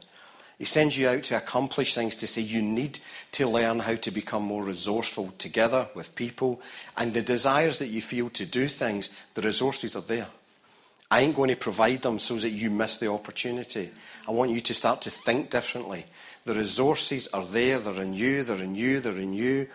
He 0.57 0.65
sends 0.65 0.97
you 0.97 1.07
out 1.07 1.23
to 1.23 1.37
accomplish 1.37 1.93
things 1.93 2.15
to 2.17 2.27
say 2.27 2.41
you 2.41 2.63
need 2.63 2.99
to 3.33 3.47
learn 3.47 3.79
how 3.79 3.95
to 3.95 4.11
become 4.11 4.43
more 4.43 4.63
resourceful 4.63 5.33
together 5.37 5.87
with 5.93 6.15
people. 6.15 6.61
And 6.97 7.13
the 7.13 7.21
desires 7.21 7.77
that 7.77 7.87
you 7.87 8.01
feel 8.01 8.31
to 8.31 8.45
do 8.45 8.67
things, 8.67 9.11
the 9.35 9.43
resources 9.43 9.95
are 9.95 10.01
there. 10.01 10.27
I 11.11 11.21
ain't 11.21 11.35
going 11.35 11.49
to 11.49 11.55
provide 11.55 12.01
them 12.01 12.19
so 12.19 12.35
that 12.37 12.49
you 12.49 12.71
miss 12.71 12.97
the 12.97 13.09
opportunity. 13.09 13.91
I 14.27 14.31
want 14.31 14.51
you 14.51 14.59
to 14.61 14.73
start 14.73 15.01
to 15.03 15.11
think 15.11 15.51
differently. 15.51 16.05
The 16.45 16.55
resources 16.55 17.27
are 17.33 17.45
there, 17.45 17.79
they're 17.79 18.01
in 18.01 18.13
you, 18.13 18.43
they're 18.43 18.57
in 18.57 18.75
you, 18.75 18.99
they're 18.99 19.17
in 19.17 19.33
you. 19.33 19.67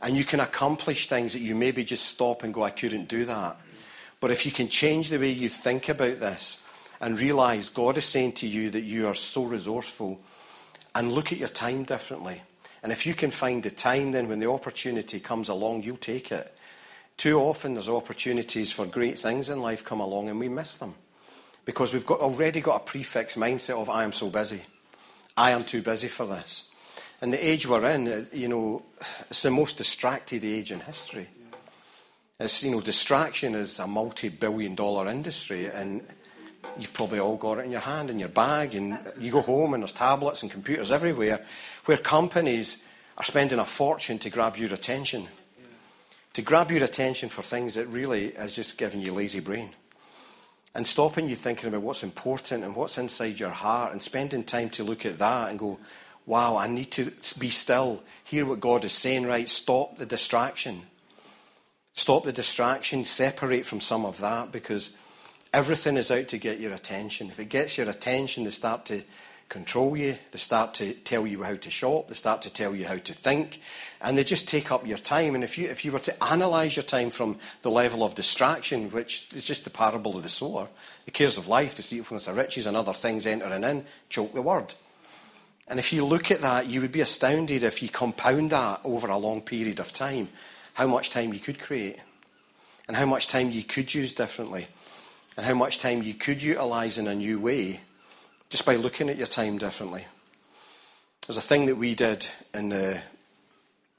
And 0.00 0.16
you 0.16 0.24
can 0.24 0.40
accomplish 0.40 1.08
things 1.08 1.34
that 1.34 1.40
you 1.40 1.54
maybe 1.54 1.84
just 1.84 2.06
stop 2.06 2.42
and 2.42 2.54
go, 2.54 2.62
I 2.62 2.70
couldn't 2.70 3.06
do 3.06 3.24
that. 3.26 3.60
But 4.18 4.30
if 4.30 4.46
you 4.46 4.50
can 4.50 4.68
change 4.68 5.10
the 5.10 5.18
way 5.18 5.30
you 5.30 5.48
think 5.48 5.88
about 5.88 6.20
this 6.20 6.58
and 7.02 7.20
realize 7.20 7.68
God 7.68 7.98
is 7.98 8.04
saying 8.04 8.32
to 8.34 8.46
you 8.46 8.70
that 8.70 8.82
you 8.82 9.08
are 9.08 9.14
so 9.14 9.42
resourceful 9.42 10.20
and 10.94 11.12
look 11.12 11.32
at 11.32 11.38
your 11.38 11.48
time 11.48 11.82
differently. 11.82 12.42
And 12.82 12.92
if 12.92 13.06
you 13.06 13.12
can 13.12 13.32
find 13.32 13.62
the 13.62 13.70
time, 13.70 14.12
then 14.12 14.28
when 14.28 14.38
the 14.38 14.50
opportunity 14.50 15.18
comes 15.18 15.48
along, 15.48 15.82
you'll 15.82 15.96
take 15.96 16.30
it. 16.30 16.56
Too 17.16 17.38
often 17.38 17.74
there's 17.74 17.88
opportunities 17.88 18.72
for 18.72 18.86
great 18.86 19.18
things 19.18 19.50
in 19.50 19.60
life 19.60 19.84
come 19.84 20.00
along 20.00 20.28
and 20.28 20.38
we 20.38 20.48
miss 20.48 20.76
them 20.76 20.94
because 21.64 21.92
we've 21.92 22.06
got, 22.06 22.20
already 22.20 22.60
got 22.60 22.82
a 22.82 22.84
prefix 22.84 23.34
mindset 23.34 23.80
of 23.80 23.90
I 23.90 24.04
am 24.04 24.12
so 24.12 24.30
busy. 24.30 24.62
I 25.36 25.50
am 25.50 25.64
too 25.64 25.82
busy 25.82 26.08
for 26.08 26.26
this. 26.26 26.70
And 27.20 27.32
the 27.32 27.44
age 27.44 27.66
we're 27.66 27.88
in, 27.90 28.08
uh, 28.08 28.24
you 28.32 28.48
know, 28.48 28.82
it's 29.28 29.42
the 29.42 29.50
most 29.50 29.76
distracted 29.76 30.44
age 30.44 30.70
in 30.72 30.80
history. 30.80 31.28
It's, 32.38 32.62
you 32.62 32.70
know, 32.70 32.80
distraction 32.80 33.54
is 33.54 33.78
a 33.78 33.86
multi-billion 33.86 34.74
dollar 34.74 35.08
industry 35.08 35.66
and 35.66 36.02
you've 36.78 36.92
probably 36.92 37.18
all 37.18 37.36
got 37.36 37.58
it 37.58 37.64
in 37.64 37.70
your 37.70 37.80
hand, 37.80 38.10
in 38.10 38.18
your 38.18 38.28
bag, 38.28 38.74
and 38.74 38.98
you 39.18 39.30
go 39.32 39.42
home 39.42 39.74
and 39.74 39.82
there's 39.82 39.92
tablets 39.92 40.42
and 40.42 40.50
computers 40.50 40.92
everywhere 40.92 41.44
where 41.84 41.98
companies 41.98 42.78
are 43.18 43.24
spending 43.24 43.58
a 43.58 43.64
fortune 43.64 44.18
to 44.20 44.30
grab 44.30 44.56
your 44.56 44.72
attention. 44.72 45.28
To 46.34 46.42
grab 46.42 46.70
your 46.70 46.84
attention 46.84 47.28
for 47.28 47.42
things 47.42 47.74
that 47.74 47.86
really 47.88 48.28
is 48.28 48.54
just 48.54 48.78
giving 48.78 49.00
you 49.00 49.12
a 49.12 49.14
lazy 49.14 49.40
brain. 49.40 49.70
And 50.74 50.86
stopping 50.86 51.28
you 51.28 51.36
thinking 51.36 51.68
about 51.68 51.82
what's 51.82 52.02
important 52.02 52.64
and 52.64 52.74
what's 52.74 52.96
inside 52.96 53.38
your 53.38 53.50
heart 53.50 53.92
and 53.92 54.00
spending 54.00 54.42
time 54.42 54.70
to 54.70 54.84
look 54.84 55.04
at 55.04 55.18
that 55.18 55.50
and 55.50 55.58
go, 55.58 55.78
wow, 56.24 56.56
I 56.56 56.66
need 56.68 56.90
to 56.92 57.12
be 57.38 57.50
still, 57.50 58.02
hear 58.24 58.46
what 58.46 58.60
God 58.60 58.84
is 58.84 58.92
saying, 58.92 59.26
right? 59.26 59.48
Stop 59.48 59.98
the 59.98 60.06
distraction. 60.06 60.82
Stop 61.94 62.24
the 62.24 62.32
distraction, 62.32 63.04
separate 63.04 63.66
from 63.66 63.82
some 63.82 64.06
of 64.06 64.18
that 64.20 64.50
because 64.50 64.96
everything 65.52 65.96
is 65.96 66.10
out 66.10 66.28
to 66.28 66.38
get 66.38 66.60
your 66.60 66.72
attention. 66.72 67.28
If 67.28 67.38
it 67.38 67.48
gets 67.48 67.78
your 67.78 67.88
attention, 67.88 68.44
they 68.44 68.50
start 68.50 68.86
to 68.86 69.02
control 69.48 69.94
you, 69.96 70.16
they 70.30 70.38
start 70.38 70.72
to 70.72 70.94
tell 70.94 71.26
you 71.26 71.42
how 71.42 71.54
to 71.54 71.70
shop, 71.70 72.08
they 72.08 72.14
start 72.14 72.40
to 72.40 72.52
tell 72.52 72.74
you 72.74 72.86
how 72.86 72.96
to 72.96 73.12
think, 73.12 73.60
and 74.00 74.16
they 74.16 74.24
just 74.24 74.48
take 74.48 74.72
up 74.72 74.86
your 74.86 74.96
time. 74.96 75.34
And 75.34 75.44
if 75.44 75.58
you, 75.58 75.68
if 75.68 75.84
you 75.84 75.92
were 75.92 75.98
to 75.98 76.16
analyse 76.22 76.76
your 76.76 76.84
time 76.84 77.10
from 77.10 77.38
the 77.60 77.70
level 77.70 78.02
of 78.02 78.14
distraction, 78.14 78.90
which 78.90 79.28
is 79.34 79.44
just 79.44 79.64
the 79.64 79.70
parable 79.70 80.16
of 80.16 80.22
the 80.22 80.30
sower, 80.30 80.68
the 81.04 81.10
cares 81.10 81.36
of 81.36 81.48
life, 81.48 81.74
the 81.74 81.82
deceitfulness 81.82 82.28
of 82.28 82.36
riches, 82.38 82.64
and 82.64 82.78
other 82.78 82.94
things 82.94 83.26
entering 83.26 83.62
in, 83.62 83.84
choke 84.08 84.32
the 84.32 84.40
word. 84.40 84.72
And 85.68 85.78
if 85.78 85.92
you 85.92 86.04
look 86.04 86.30
at 86.30 86.40
that, 86.40 86.66
you 86.66 86.80
would 86.80 86.92
be 86.92 87.02
astounded 87.02 87.62
if 87.62 87.82
you 87.82 87.90
compound 87.90 88.50
that 88.50 88.80
over 88.84 89.08
a 89.08 89.18
long 89.18 89.42
period 89.42 89.80
of 89.80 89.92
time 89.92 90.28
how 90.74 90.86
much 90.86 91.10
time 91.10 91.34
you 91.34 91.40
could 91.40 91.60
create 91.60 91.98
and 92.88 92.96
how 92.96 93.04
much 93.04 93.26
time 93.26 93.50
you 93.50 93.62
could 93.62 93.92
use 93.94 94.14
differently 94.14 94.66
and 95.36 95.46
how 95.46 95.54
much 95.54 95.78
time 95.78 96.02
you 96.02 96.14
could 96.14 96.42
utilise 96.42 96.98
in 96.98 97.06
a 97.06 97.14
new 97.14 97.40
way 97.40 97.80
just 98.50 98.66
by 98.66 98.76
looking 98.76 99.08
at 99.08 99.16
your 99.16 99.26
time 99.26 99.58
differently. 99.58 100.06
There's 101.26 101.38
a 101.38 101.40
thing 101.40 101.66
that 101.66 101.76
we 101.76 101.94
did 101.94 102.28
in 102.52 102.68
the 102.68 103.00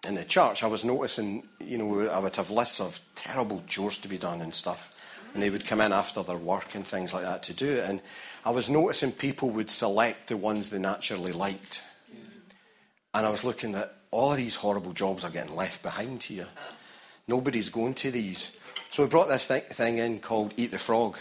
in 0.06 0.16
the 0.16 0.26
church. 0.26 0.64
I 0.64 0.68
was 0.68 0.84
noticing, 0.84 1.44
you 1.60 1.78
know, 1.78 2.08
I 2.10 2.20
would 2.20 2.36
have 2.36 2.52
lists 2.52 2.82
of 2.82 3.00
terrible 3.16 3.64
chores 3.68 3.98
to 4.00 4.08
be 4.08 4.18
done 4.18 4.42
and 4.42 4.54
stuff, 4.54 4.94
and 5.34 5.42
they 5.42 5.50
would 5.50 5.66
come 5.66 5.82
in 5.82 5.94
after 5.94 6.22
their 6.24 6.38
work 6.38 6.76
and 6.76 6.86
things 6.86 7.14
like 7.14 7.24
that 7.24 7.44
to 7.44 7.54
do 7.54 7.72
it. 7.72 7.90
And 7.90 8.02
I 8.46 8.52
was 8.52 8.70
noticing 8.70 9.14
people 9.14 9.50
would 9.52 9.72
select 9.72 10.28
the 10.28 10.38
ones 10.38 10.70
they 10.70 10.80
naturally 10.80 11.32
liked, 11.32 11.82
and 13.14 13.26
I 13.26 13.30
was 13.30 13.44
looking 13.44 13.76
at 13.76 13.96
all 14.12 14.32
of 14.32 14.38
these 14.38 14.56
horrible 14.56 14.94
jobs 14.94 15.24
are 15.24 15.32
getting 15.32 15.56
left 15.56 15.82
behind 15.82 16.24
here. 16.24 16.50
Nobody's 17.28 17.70
going 17.70 17.96
to 17.96 18.12
these. 18.12 18.52
So 18.94 19.02
we 19.02 19.10
brought 19.10 19.28
this 19.28 19.48
thing 19.48 19.98
in 19.98 20.20
called 20.20 20.54
Eat 20.56 20.70
the 20.70 20.78
Frog, 20.78 21.18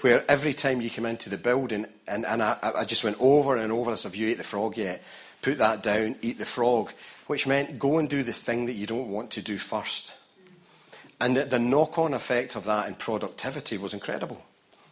where 0.00 0.24
every 0.30 0.54
time 0.54 0.80
you 0.80 0.88
come 0.88 1.04
into 1.04 1.28
the 1.28 1.36
building, 1.36 1.84
and, 2.08 2.24
and 2.24 2.42
I, 2.42 2.56
I 2.62 2.86
just 2.86 3.04
went 3.04 3.18
over 3.20 3.58
and 3.58 3.70
over 3.70 3.90
this, 3.90 4.04
have 4.04 4.16
you 4.16 4.28
ate 4.28 4.38
the 4.38 4.44
frog 4.44 4.78
yet? 4.78 5.02
Put 5.42 5.58
that 5.58 5.82
down, 5.82 6.16
eat 6.22 6.38
the 6.38 6.46
frog, 6.46 6.90
which 7.26 7.46
meant 7.46 7.78
go 7.78 7.98
and 7.98 8.08
do 8.08 8.22
the 8.22 8.32
thing 8.32 8.64
that 8.64 8.72
you 8.72 8.86
don't 8.86 9.10
want 9.10 9.30
to 9.32 9.42
do 9.42 9.58
first. 9.58 10.14
And 11.20 11.36
the, 11.36 11.44
the 11.44 11.58
knock 11.58 11.98
on 11.98 12.14
effect 12.14 12.56
of 12.56 12.64
that 12.64 12.88
in 12.88 12.94
productivity 12.94 13.76
was 13.76 13.92
incredible, 13.92 14.42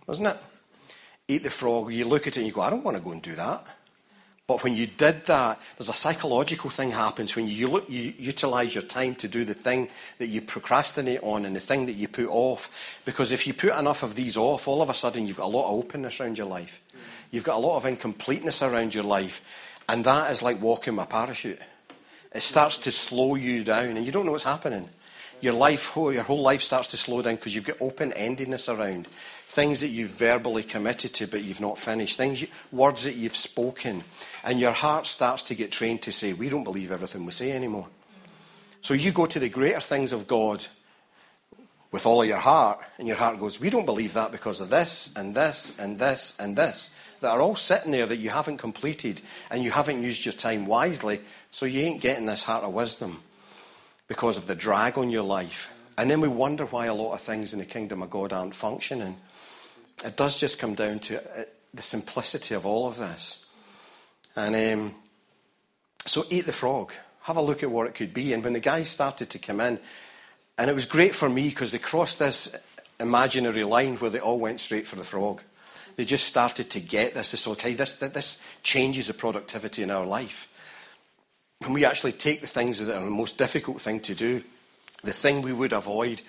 wasn't 0.06 0.28
it? 0.28 0.36
Eat 1.26 1.42
the 1.42 1.48
frog, 1.48 1.90
you 1.90 2.04
look 2.04 2.26
at 2.26 2.36
it 2.36 2.40
and 2.40 2.46
you 2.46 2.52
go, 2.52 2.60
I 2.60 2.68
don't 2.68 2.84
want 2.84 2.98
to 2.98 3.02
go 3.02 3.12
and 3.12 3.22
do 3.22 3.34
that. 3.36 3.66
But 4.52 4.64
when 4.64 4.76
you 4.76 4.86
did 4.86 5.24
that, 5.24 5.58
there's 5.78 5.88
a 5.88 5.94
psychological 5.94 6.68
thing 6.68 6.90
happens 6.90 7.34
when 7.34 7.48
you, 7.48 7.68
look, 7.68 7.88
you 7.88 8.12
utilize 8.18 8.74
your 8.74 8.84
time 8.84 9.14
to 9.14 9.26
do 9.26 9.46
the 9.46 9.54
thing 9.54 9.88
that 10.18 10.26
you 10.26 10.42
procrastinate 10.42 11.22
on 11.22 11.46
and 11.46 11.56
the 11.56 11.60
thing 11.60 11.86
that 11.86 11.94
you 11.94 12.06
put 12.06 12.28
off. 12.28 12.68
Because 13.06 13.32
if 13.32 13.46
you 13.46 13.54
put 13.54 13.72
enough 13.72 14.02
of 14.02 14.14
these 14.14 14.36
off, 14.36 14.68
all 14.68 14.82
of 14.82 14.90
a 14.90 14.94
sudden 14.94 15.26
you've 15.26 15.38
got 15.38 15.46
a 15.46 15.56
lot 15.56 15.70
of 15.70 15.78
openness 15.78 16.20
around 16.20 16.36
your 16.36 16.48
life. 16.48 16.82
You've 17.30 17.44
got 17.44 17.56
a 17.56 17.66
lot 17.66 17.78
of 17.78 17.86
incompleteness 17.86 18.60
around 18.60 18.94
your 18.94 19.04
life. 19.04 19.40
And 19.88 20.04
that 20.04 20.30
is 20.30 20.42
like 20.42 20.60
walking 20.60 20.98
a 20.98 21.06
parachute. 21.06 21.58
It 22.34 22.42
starts 22.42 22.76
to 22.76 22.92
slow 22.92 23.36
you 23.36 23.64
down 23.64 23.96
and 23.96 24.04
you 24.04 24.12
don't 24.12 24.26
know 24.26 24.32
what's 24.32 24.44
happening. 24.44 24.90
Your 25.42 25.54
life, 25.54 25.96
your 25.96 26.22
whole 26.22 26.40
life 26.40 26.62
starts 26.62 26.86
to 26.88 26.96
slow 26.96 27.20
down 27.20 27.34
because 27.34 27.52
you've 27.52 27.64
got 27.64 27.80
open-endedness 27.80 28.72
around. 28.72 29.08
Things 29.48 29.80
that 29.80 29.88
you've 29.88 30.10
verbally 30.10 30.62
committed 30.62 31.14
to 31.14 31.26
but 31.26 31.42
you've 31.42 31.60
not 31.60 31.78
finished, 31.78 32.16
things, 32.16 32.40
you, 32.40 32.48
words 32.70 33.02
that 33.04 33.16
you've 33.16 33.34
spoken, 33.34 34.04
and 34.44 34.60
your 34.60 34.70
heart 34.70 35.04
starts 35.04 35.42
to 35.42 35.56
get 35.56 35.72
trained 35.72 36.00
to 36.02 36.12
say, 36.12 36.32
we 36.32 36.48
don't 36.48 36.62
believe 36.62 36.92
everything 36.92 37.26
we 37.26 37.32
say 37.32 37.50
anymore. 37.50 37.88
So 38.82 38.94
you 38.94 39.10
go 39.10 39.26
to 39.26 39.40
the 39.40 39.48
greater 39.48 39.80
things 39.80 40.12
of 40.12 40.28
God 40.28 40.64
with 41.90 42.06
all 42.06 42.22
of 42.22 42.28
your 42.28 42.38
heart, 42.38 42.78
and 42.98 43.08
your 43.08 43.16
heart 43.16 43.40
goes, 43.40 43.58
we 43.58 43.68
don't 43.68 43.84
believe 43.84 44.14
that 44.14 44.30
because 44.30 44.60
of 44.60 44.70
this, 44.70 45.10
and 45.16 45.34
this, 45.34 45.72
and 45.76 45.98
this, 45.98 46.34
and 46.38 46.54
this, 46.54 46.88
that 47.20 47.32
are 47.32 47.40
all 47.40 47.56
sitting 47.56 47.90
there 47.90 48.06
that 48.06 48.18
you 48.18 48.30
haven't 48.30 48.58
completed, 48.58 49.20
and 49.50 49.64
you 49.64 49.72
haven't 49.72 50.04
used 50.04 50.24
your 50.24 50.34
time 50.34 50.66
wisely, 50.66 51.20
so 51.50 51.66
you 51.66 51.80
ain't 51.80 52.00
getting 52.00 52.26
this 52.26 52.44
heart 52.44 52.62
of 52.62 52.72
wisdom 52.72 53.22
because 54.12 54.36
of 54.36 54.46
the 54.46 54.54
drag 54.54 54.98
on 54.98 55.08
your 55.08 55.22
life. 55.22 55.72
And 55.96 56.10
then 56.10 56.20
we 56.20 56.28
wonder 56.28 56.66
why 56.66 56.84
a 56.84 56.92
lot 56.92 57.14
of 57.14 57.22
things 57.22 57.54
in 57.54 57.60
the 57.60 57.64
kingdom 57.64 58.02
of 58.02 58.10
God 58.10 58.30
aren't 58.30 58.54
functioning. 58.54 59.16
It 60.04 60.18
does 60.18 60.38
just 60.38 60.58
come 60.58 60.74
down 60.74 60.98
to 60.98 61.18
uh, 61.18 61.44
the 61.72 61.80
simplicity 61.80 62.54
of 62.54 62.66
all 62.66 62.86
of 62.86 62.98
this. 62.98 63.42
And 64.36 64.54
um, 64.54 64.94
so 66.04 66.26
eat 66.28 66.44
the 66.44 66.52
frog. 66.52 66.92
Have 67.22 67.38
a 67.38 67.40
look 67.40 67.62
at 67.62 67.70
what 67.70 67.86
it 67.86 67.94
could 67.94 68.12
be. 68.12 68.34
And 68.34 68.44
when 68.44 68.52
the 68.52 68.60
guys 68.60 68.90
started 68.90 69.30
to 69.30 69.38
come 69.38 69.60
in, 69.60 69.78
and 70.58 70.68
it 70.68 70.74
was 70.74 70.84
great 70.84 71.14
for 71.14 71.30
me 71.30 71.48
because 71.48 71.72
they 71.72 71.78
crossed 71.78 72.18
this 72.18 72.54
imaginary 73.00 73.64
line 73.64 73.96
where 73.96 74.10
they 74.10 74.20
all 74.20 74.38
went 74.38 74.60
straight 74.60 74.86
for 74.86 74.96
the 74.96 75.04
frog. 75.04 75.40
They 75.96 76.04
just 76.04 76.26
started 76.26 76.68
to 76.68 76.80
get 76.80 77.14
this. 77.14 77.30
This, 77.30 77.46
okay, 77.46 77.72
this, 77.72 77.94
this 77.94 78.36
changes 78.62 79.06
the 79.06 79.14
productivity 79.14 79.82
in 79.82 79.90
our 79.90 80.04
life. 80.04 80.51
When 81.62 81.72
we 81.74 81.84
actually 81.84 82.12
take 82.12 82.40
the 82.40 82.46
things 82.46 82.78
that 82.78 82.94
are 82.94 83.04
the 83.04 83.10
most 83.10 83.38
difficult 83.38 83.80
thing 83.80 84.00
to 84.00 84.14
do, 84.14 84.42
the 85.02 85.12
thing 85.12 85.42
we 85.42 85.52
would 85.52 85.72
avoid, 85.72 86.22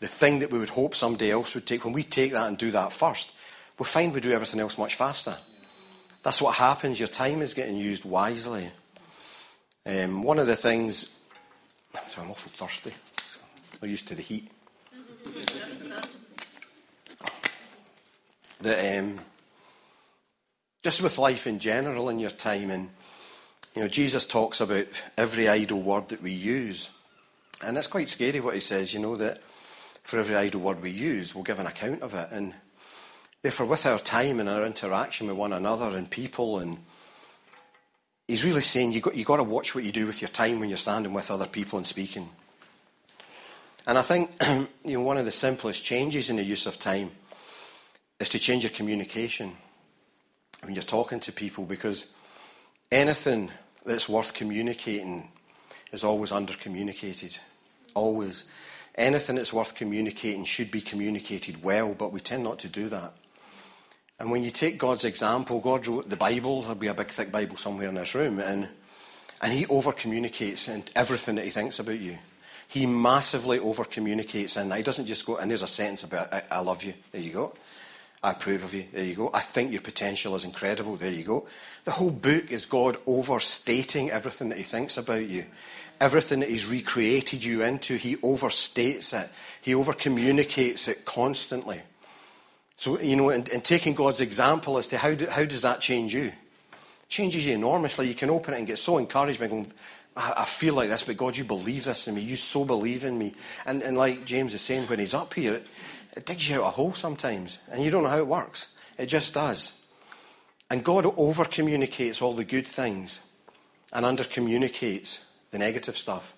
the 0.00 0.08
thing 0.08 0.40
that 0.40 0.50
we 0.50 0.58
would 0.58 0.70
hope 0.70 0.94
somebody 0.94 1.30
else 1.30 1.54
would 1.54 1.66
take, 1.66 1.84
when 1.84 1.92
we 1.92 2.02
take 2.02 2.32
that 2.32 2.48
and 2.48 2.58
do 2.58 2.70
that 2.72 2.92
first, 2.92 3.32
we 3.78 3.86
find 3.86 4.12
we 4.12 4.20
do 4.20 4.32
everything 4.32 4.60
else 4.60 4.76
much 4.78 4.96
faster. 4.96 5.36
That's 6.22 6.42
what 6.42 6.56
happens. 6.56 6.98
Your 6.98 7.08
time 7.08 7.40
is 7.40 7.54
getting 7.54 7.76
used 7.76 8.04
wisely. 8.04 8.70
Um, 9.86 10.22
one 10.22 10.38
of 10.38 10.46
the 10.46 10.56
things, 10.56 11.08
so 12.08 12.20
I'm 12.20 12.30
awful 12.30 12.52
thirsty. 12.52 12.92
I'm 13.82 13.88
used 13.88 14.08
to 14.08 14.14
the 14.14 14.22
heat. 14.22 14.50
that 18.60 18.98
um, 18.98 19.20
just 20.82 21.00
with 21.00 21.16
life 21.18 21.46
in 21.46 21.58
general 21.58 22.08
and 22.08 22.20
your 22.20 22.30
time, 22.30 22.70
and 22.70 22.90
you 23.74 23.82
know, 23.82 23.88
Jesus 23.88 24.24
talks 24.24 24.60
about 24.60 24.86
every 25.16 25.48
idle 25.48 25.80
word 25.80 26.08
that 26.08 26.22
we 26.22 26.32
use, 26.32 26.90
and 27.62 27.78
it's 27.78 27.86
quite 27.86 28.08
scary 28.08 28.40
what 28.40 28.54
he 28.54 28.60
says. 28.60 28.92
You 28.92 29.00
know 29.00 29.16
that 29.16 29.40
for 30.02 30.18
every 30.18 30.34
idle 30.34 30.60
word 30.60 30.82
we 30.82 30.90
use, 30.90 31.34
we'll 31.34 31.44
give 31.44 31.60
an 31.60 31.66
account 31.66 32.02
of 32.02 32.14
it. 32.14 32.28
And 32.32 32.54
therefore, 33.42 33.66
with 33.66 33.86
our 33.86 34.00
time 34.00 34.40
and 34.40 34.48
our 34.48 34.64
interaction 34.64 35.28
with 35.28 35.36
one 35.36 35.52
another 35.52 35.96
and 35.96 36.10
people, 36.10 36.58
and 36.58 36.78
he's 38.26 38.44
really 38.44 38.62
saying 38.62 38.92
you've 38.92 39.04
got, 39.04 39.14
you've 39.14 39.26
got 39.26 39.36
to 39.36 39.44
watch 39.44 39.74
what 39.74 39.84
you 39.84 39.92
do 39.92 40.06
with 40.06 40.20
your 40.20 40.30
time 40.30 40.58
when 40.58 40.68
you're 40.68 40.78
standing 40.78 41.12
with 41.12 41.30
other 41.30 41.46
people 41.46 41.78
and 41.78 41.86
speaking. 41.86 42.28
And 43.86 43.98
I 43.98 44.02
think 44.02 44.30
you 44.84 44.98
know, 44.98 45.00
one 45.00 45.16
of 45.16 45.26
the 45.26 45.32
simplest 45.32 45.84
changes 45.84 46.28
in 46.28 46.36
the 46.36 46.44
use 46.44 46.66
of 46.66 46.78
time 46.78 47.12
is 48.18 48.28
to 48.30 48.38
change 48.38 48.64
your 48.64 48.70
communication 48.70 49.56
when 50.62 50.74
you're 50.74 50.82
talking 50.82 51.20
to 51.20 51.32
people 51.32 51.64
because 51.64 52.06
anything 52.90 53.50
that's 53.84 54.08
worth 54.08 54.34
communicating 54.34 55.28
is 55.92 56.04
always 56.04 56.32
under 56.32 56.54
communicated. 56.54 57.38
Always 57.94 58.44
anything 58.94 59.36
that's 59.36 59.52
worth 59.52 59.74
communicating 59.74 60.44
should 60.44 60.70
be 60.70 60.80
communicated 60.80 61.62
well, 61.62 61.94
but 61.94 62.12
we 62.12 62.20
tend 62.20 62.44
not 62.44 62.58
to 62.60 62.68
do 62.68 62.88
that. 62.88 63.14
And 64.18 64.30
when 64.30 64.44
you 64.44 64.50
take 64.50 64.76
God's 64.76 65.04
example, 65.04 65.60
God 65.60 65.86
wrote 65.86 66.10
the 66.10 66.16
Bible, 66.16 66.60
there'll 66.60 66.74
be 66.74 66.88
a 66.88 66.94
big 66.94 67.08
thick 67.08 67.32
Bible 67.32 67.56
somewhere 67.56 67.88
in 67.88 67.94
this 67.94 68.14
room, 68.14 68.38
and, 68.38 68.68
and 69.40 69.52
He 69.52 69.66
over 69.66 69.92
communicates 69.92 70.68
in 70.68 70.84
everything 70.94 71.36
that 71.36 71.44
He 71.46 71.50
thinks 71.50 71.78
about 71.78 71.98
you. 71.98 72.18
He 72.68 72.86
massively 72.86 73.58
over 73.58 73.84
communicates, 73.84 74.56
and 74.56 74.72
He 74.74 74.82
doesn't 74.82 75.06
just 75.06 75.24
go, 75.24 75.36
and 75.36 75.50
there's 75.50 75.62
a 75.62 75.66
sentence 75.66 76.04
about, 76.04 76.32
I, 76.32 76.42
I 76.50 76.60
love 76.60 76.84
you, 76.84 76.92
there 77.12 77.22
you 77.22 77.32
go. 77.32 77.54
I 78.22 78.32
approve 78.32 78.64
of 78.64 78.74
you. 78.74 78.84
There 78.92 79.04
you 79.04 79.14
go. 79.14 79.30
I 79.32 79.40
think 79.40 79.72
your 79.72 79.80
potential 79.80 80.36
is 80.36 80.44
incredible. 80.44 80.96
There 80.96 81.10
you 81.10 81.24
go. 81.24 81.46
The 81.84 81.92
whole 81.92 82.10
book 82.10 82.50
is 82.50 82.66
God 82.66 82.98
overstating 83.06 84.10
everything 84.10 84.50
that 84.50 84.58
He 84.58 84.64
thinks 84.64 84.98
about 84.98 85.26
you 85.26 85.46
everything 86.00 86.40
that 86.40 86.48
He's 86.48 86.66
recreated 86.66 87.44
you 87.44 87.62
into, 87.62 87.96
He 87.96 88.16
overstates 88.16 89.12
it. 89.12 89.30
He 89.60 89.72
overcommunicates 89.72 90.88
it 90.88 91.04
constantly. 91.04 91.82
So, 92.76 92.98
you 92.98 93.16
know, 93.16 93.28
in, 93.28 93.44
in 93.52 93.60
taking 93.60 93.94
God's 93.94 94.22
example 94.22 94.78
as 94.78 94.86
to 94.88 94.98
how, 94.98 95.14
do, 95.14 95.26
how 95.26 95.44
does 95.44 95.62
that 95.62 95.80
change 95.80 96.14
you? 96.14 96.32
Changes 97.10 97.44
you 97.44 97.54
enormously. 97.54 98.08
You 98.08 98.14
can 98.14 98.30
open 98.30 98.54
it 98.54 98.58
and 98.58 98.66
get 98.66 98.78
so 98.78 98.96
encouraged 98.96 99.40
by 99.40 99.48
going, 99.48 99.70
I, 100.16 100.34
I 100.38 100.44
feel 100.44 100.74
like 100.74 100.88
this, 100.88 101.02
but 101.02 101.16
God, 101.16 101.36
you 101.36 101.42
believe 101.44 101.84
this 101.84 102.06
in 102.06 102.14
me. 102.14 102.22
You 102.22 102.36
so 102.36 102.64
believe 102.64 103.04
in 103.04 103.18
me. 103.18 103.34
And, 103.66 103.82
and 103.82 103.98
like 103.98 104.24
James 104.24 104.54
is 104.54 104.62
saying, 104.62 104.86
when 104.86 105.00
he's 105.00 105.12
up 105.12 105.34
here, 105.34 105.54
it, 105.54 105.66
it 106.16 106.24
digs 106.24 106.48
you 106.48 106.62
out 106.62 106.68
a 106.68 106.70
hole 106.70 106.94
sometimes. 106.94 107.58
And 107.70 107.82
you 107.84 107.90
don't 107.90 108.04
know 108.04 108.08
how 108.08 108.18
it 108.18 108.28
works. 108.28 108.68
It 108.96 109.06
just 109.06 109.34
does. 109.34 109.72
And 110.70 110.84
God 110.84 111.04
over 111.16 111.44
communicates 111.44 112.22
all 112.22 112.34
the 112.34 112.44
good 112.44 112.68
things 112.68 113.20
and 113.92 114.06
under 114.06 114.22
communicates 114.22 115.24
the 115.50 115.58
negative 115.58 115.98
stuff. 115.98 116.36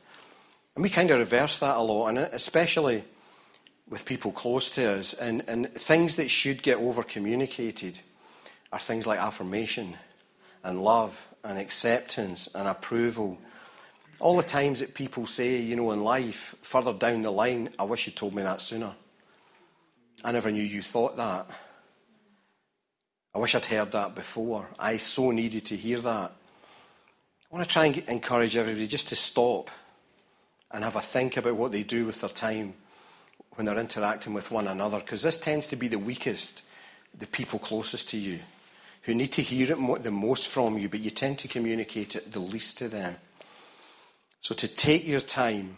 And 0.75 0.83
we 0.83 0.89
kind 0.89 1.11
of 1.11 1.19
reverse 1.19 1.59
that 1.59 1.77
a 1.77 1.83
lot, 1.83 2.09
and 2.09 2.19
especially 2.19 3.05
with 3.91 4.07
people 4.07 4.33
close 4.33 4.71
to 4.71 4.93
us. 4.93 5.13
And, 5.13 5.45
and 5.47 5.69
things 5.75 6.17
that 6.17 6.31
should 6.31 6.63
get 6.63 6.79
over 6.79 7.03
communicated 7.03 7.99
are 8.73 8.79
things 8.79 9.07
like 9.07 9.21
affirmation 9.21 9.99
and 10.65 10.83
love 10.83 11.27
and 11.45 11.59
acceptance 11.59 12.49
and 12.55 12.69
approval. 12.69 13.39
All 14.21 14.37
the 14.37 14.43
times 14.43 14.79
that 14.79 14.95
people 14.95 15.27
say, 15.27 15.57
you 15.57 15.75
know, 15.75 15.91
in 15.91 16.05
life, 16.05 16.55
further 16.63 16.93
down 16.93 17.23
the 17.23 17.33
line, 17.33 17.71
I 17.79 17.85
wish 17.85 18.07
you 18.07 18.13
told 18.13 18.35
me 18.35 18.43
that 18.43 18.61
sooner. 18.61 18.95
I 20.25 20.33
never 20.33 20.51
knew 20.51 20.63
you 20.63 20.83
thought 20.83 21.17
that. 21.17 21.47
I 23.35 23.39
wish 23.39 23.55
I'd 23.55 23.65
heard 23.65 23.93
that 23.93 24.15
before. 24.15 24.69
I 24.79 24.99
so 24.99 25.31
needed 25.31 25.65
to 25.67 25.77
hear 25.77 26.01
that. 26.01 26.33
I 27.51 27.55
want 27.55 27.69
to 27.69 27.73
try 27.73 27.87
and 27.87 27.99
encourage 28.09 28.57
everybody 28.57 28.87
just 28.87 29.09
to 29.09 29.17
stop 29.17 29.71
and 30.71 30.85
have 30.85 30.97
a 30.97 31.01
think 31.01 31.37
about 31.37 31.57
what 31.57 31.73
they 31.73 31.83
do 31.83 32.07
with 32.07 32.21
their 32.21 32.31
time 32.31 32.75
when 33.55 33.67
they're 33.67 33.79
interacting 33.79 34.33
with 34.33 34.51
one 34.51 34.67
another, 34.67 34.99
because 34.99 35.23
this 35.23 35.37
tends 35.37 35.67
to 35.67 35.77
be 35.77 35.89
the 35.89 35.99
weakest, 35.99 36.63
the 37.19 37.27
people 37.27 37.59
closest 37.59 38.09
to 38.09 38.17
you, 38.17 38.39
who 39.03 39.15
need 39.15 39.33
to 39.33 39.43
hear 39.43 39.73
it 39.73 40.03
the 40.03 40.11
most 40.11 40.49
from 40.49 40.79
you, 40.79 40.89
but 40.89 41.01
you 41.01 41.11
tend 41.11 41.39
to 41.41 41.49
communicate 41.49 42.17
it 42.17 42.33
the 42.33 42.41
least 42.41 42.79
to 42.79 42.89
them. 42.89 43.17
So 44.41 44.55
to 44.55 44.69
take 44.69 45.07
your 45.07 45.21
time 45.21 45.77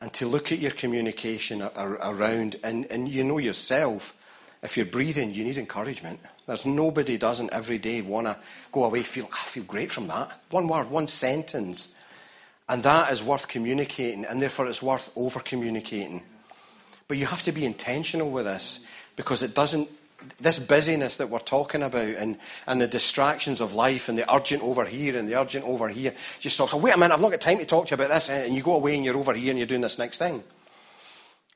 and 0.00 0.12
to 0.14 0.26
look 0.26 0.52
at 0.52 0.58
your 0.58 0.70
communication 0.70 1.62
around, 1.76 2.56
and, 2.62 2.86
and 2.86 3.08
you 3.08 3.24
know 3.24 3.38
yourself 3.38 4.14
if 4.62 4.76
you're 4.76 4.86
breathing, 4.86 5.32
you 5.32 5.44
need 5.44 5.56
encouragement. 5.56 6.18
There's 6.46 6.66
nobody 6.66 7.16
doesn't 7.16 7.52
every 7.52 7.78
day 7.78 8.00
want 8.00 8.26
to 8.26 8.36
go 8.72 8.84
away 8.84 9.02
feel, 9.02 9.28
I 9.32 9.38
feel 9.38 9.62
great 9.62 9.90
from 9.90 10.08
that. 10.08 10.32
One 10.50 10.66
word, 10.66 10.90
one 10.90 11.06
sentence. 11.06 11.90
And 12.68 12.82
that 12.82 13.12
is 13.12 13.22
worth 13.22 13.48
communicating, 13.48 14.24
and 14.24 14.42
therefore 14.42 14.66
it's 14.66 14.82
worth 14.82 15.10
over 15.16 15.40
communicating. 15.40 16.22
But 17.06 17.18
you 17.18 17.26
have 17.26 17.42
to 17.44 17.52
be 17.52 17.64
intentional 17.64 18.30
with 18.30 18.44
this 18.44 18.80
because 19.16 19.42
it 19.42 19.54
doesn't, 19.54 19.88
this 20.40 20.58
busyness 20.58 21.16
that 21.16 21.30
we're 21.30 21.38
talking 21.38 21.82
about 21.82 22.08
and, 22.08 22.38
and 22.66 22.80
the 22.80 22.88
distractions 22.88 23.60
of 23.60 23.74
life 23.74 24.08
and 24.08 24.18
the 24.18 24.34
urgent 24.34 24.62
over 24.62 24.84
here 24.84 25.16
and 25.16 25.28
the 25.28 25.38
urgent 25.38 25.64
over 25.64 25.88
here, 25.88 26.14
just 26.40 26.56
talk, 26.56 26.74
oh, 26.74 26.78
wait 26.78 26.94
a 26.94 26.98
minute, 26.98 27.14
I've 27.14 27.20
not 27.20 27.30
got 27.30 27.40
time 27.40 27.58
to 27.58 27.66
talk 27.66 27.86
to 27.86 27.90
you 27.90 27.94
about 27.94 28.08
this, 28.08 28.28
and 28.28 28.54
you 28.54 28.62
go 28.62 28.74
away 28.74 28.96
and 28.96 29.04
you're 29.04 29.16
over 29.16 29.34
here 29.34 29.50
and 29.50 29.58
you're 29.58 29.66
doing 29.66 29.80
this 29.80 29.98
next 29.98 30.18
thing 30.18 30.42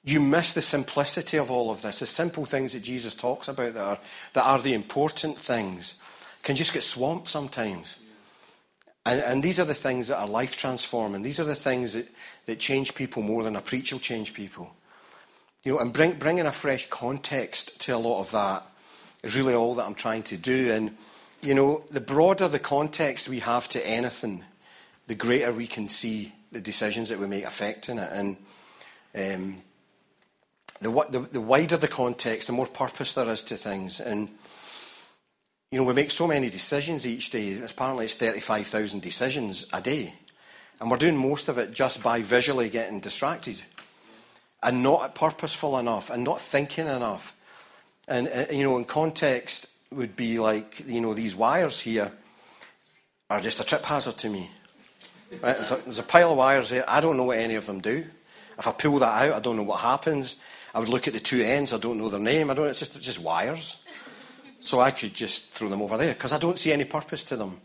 you 0.05 0.21
miss 0.21 0.53
the 0.53 0.63
simplicity 0.63 1.37
of 1.37 1.51
all 1.51 1.71
of 1.71 1.83
this, 1.83 2.01
the 2.01 2.07
simple 2.07 2.45
things 2.45 2.73
that 2.73 2.83
Jesus 2.83 3.15
talks 3.15 3.49
about 3.49 3.75
that 3.75 3.85
are, 3.85 3.99
that 4.33 4.45
are 4.45 4.59
the 4.59 4.75
important 4.75 5.39
things, 5.39 5.95
can 6.43 6.57
just 6.57 6.73
get 6.73 6.83
swamped 6.83 7.29
sometimes. 7.29 7.97
And, 9.07 9.21
and 9.21 9.43
these 9.43 9.61
are 9.61 9.65
the 9.65 9.75
things 9.75 10.09
that 10.09 10.19
are 10.19 10.27
life 10.27 10.57
transforming. 10.57 11.23
These 11.23 11.39
are 11.39 11.45
the 11.45 11.55
things 11.55 11.93
that, 11.93 12.09
that 12.47 12.59
change 12.59 12.95
people 12.95 13.23
more 13.23 13.45
than 13.45 13.57
a 13.57 13.61
preach 13.61 13.93
will 13.93 14.01
change 14.01 14.35
people. 14.35 14.75
You 15.65 15.75
know, 15.75 15.79
and 15.79 15.93
bring, 15.93 16.15
bringing 16.15 16.47
a 16.47 16.53
fresh 16.53 16.89
context 16.91 17.81
to 17.83 17.95
a 17.95 17.99
lot 17.99 18.21
of 18.21 18.31
that 18.33 18.65
is 19.23 19.37
really 19.37 19.55
all 19.55 19.77
that 19.77 19.87
I'm 19.87 19.95
trying 19.95 20.25
to 20.25 20.37
do. 20.37 20.73
And 20.73 20.97
you 21.43 21.55
know, 21.55 21.85
the 21.91 22.01
broader 22.01 22.49
the 22.49 22.59
context 22.59 23.29
we 23.29 23.41
have 23.41 23.69
to 23.71 23.87
anything, 23.87 24.45
the 25.07 25.15
greater 25.15 25.53
we 25.53 25.67
can 25.67 25.89
see 25.89 26.33
the 26.51 26.61
decisions 26.61 27.09
that 27.09 27.19
we 27.19 27.27
make 27.27 27.45
affecting 27.45 27.99
it. 27.99 28.11
And 28.13 28.37
um, 29.15 29.63
the, 30.81 30.91
the, 31.11 31.21
the 31.33 31.41
wider 31.41 31.77
the 31.77 31.89
context, 31.89 32.47
the 32.47 32.53
more 32.53 32.67
purpose 32.67 33.13
there 33.13 33.29
is 33.29 33.45
to 33.45 33.57
things. 33.57 34.01
And, 34.01 34.29
you 35.71 35.79
know, 35.79 35.85
we 35.85 35.95
make 35.95 36.11
so 36.11 36.27
many 36.27 36.51
decisions 36.51 37.07
each 37.07 37.31
day. 37.31 37.61
Apparently, 37.61 38.05
it's 38.05 38.15
35,000 38.15 39.01
decisions 39.01 39.67
a 39.73 39.81
day. 39.81 40.15
And 40.81 40.91
we're 40.91 40.97
doing 40.97 41.17
most 41.17 41.49
of 41.49 41.59
it 41.59 41.73
just 41.73 42.03
by 42.03 42.23
visually 42.23 42.69
getting 42.69 43.01
distracted 43.01 43.63
and 44.63 44.83
not 44.83 45.15
purposeful 45.15 45.79
enough 45.79 46.11
and 46.11 46.25
not 46.25 46.41
thinking 46.41 46.87
enough. 46.87 47.35
And, 48.09 48.29
uh, 48.29 48.47
you 48.51 48.63
know, 48.63 48.77
in 48.77 48.85
context 48.85 49.67
would 49.91 50.17
be 50.17 50.39
like, 50.39 50.85
you 50.87 51.01
know, 51.01 51.15
these 51.15 51.35
wires 51.35 51.81
here 51.81 52.13
are 53.29 53.41
just 53.41 53.61
a 53.61 53.65
trip 53.65 53.85
hazard 53.85 54.19
to 54.19 54.29
me. 54.29 54.51
Right? 55.43 55.57
There's, 55.57 55.71
a, 55.71 55.77
there's 55.77 55.99
a 55.99 56.05
pile 56.05 56.33
of 56.33 56.37
wires 56.37 56.69
there. 56.69 56.89
I 56.89 57.01
don't 57.01 57.17
know 57.17 57.25
what 57.25 57.39
any 57.39 57.55
of 57.55 57.67
them 57.67 57.81
do. 57.81 58.05
If 58.59 58.67
I 58.67 58.73
pull 58.73 58.99
that 58.99 59.31
out, 59.31 59.37
I 59.37 59.41
don't 59.41 59.57
know 59.57 59.63
what 59.63 59.81
happens. 59.81 60.37
I 60.75 60.81
would 60.81 60.89
look 60.89 61.09
at 61.09 61.15
the 61.15 61.21
two 61.21 61.43
ends. 61.43 61.73
I 61.73 61.79
don't 61.79 61.99
know 61.99 62.09
their 62.09 62.21
name. 62.21 62.51
I 62.51 62.55
don't. 62.55 62.67
It's 62.67 62.81
just, 62.81 62.97
it's 62.97 63.05
just 63.05 63.19
wires. 63.19 63.77
So 64.61 64.79
I 64.79 64.91
could 64.91 65.15
just 65.15 65.51
throw 65.53 65.69
them 65.69 65.83
over 65.83 65.97
there 65.97 66.15
because 66.15 66.33
I 66.33 66.39
don't 66.39 66.59
see 66.59 66.73
any 66.73 66.85
purpose 66.85 67.25
to 67.25 67.37
them. 67.37 67.61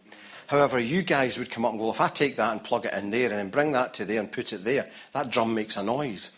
However, 0.47 0.79
you 0.79 1.01
guys 1.03 1.37
would 1.37 1.51
come 1.51 1.65
up 1.65 1.71
and 1.71 1.79
go, 1.79 1.91
if 1.91 1.99
I 1.99 2.07
take 2.07 2.37
that 2.37 2.53
and 2.53 2.63
plug 2.63 2.85
it 2.85 2.93
in 2.93 3.11
there 3.11 3.29
and 3.29 3.37
then 3.37 3.49
bring 3.49 3.73
that 3.73 3.93
to 3.95 4.05
there 4.05 4.19
and 4.19 4.31
put 4.31 4.53
it 4.53 4.63
there, 4.63 4.89
that 5.11 5.29
drum 5.29 5.53
makes 5.53 5.75
a 5.75 5.83
noise. 5.83 6.31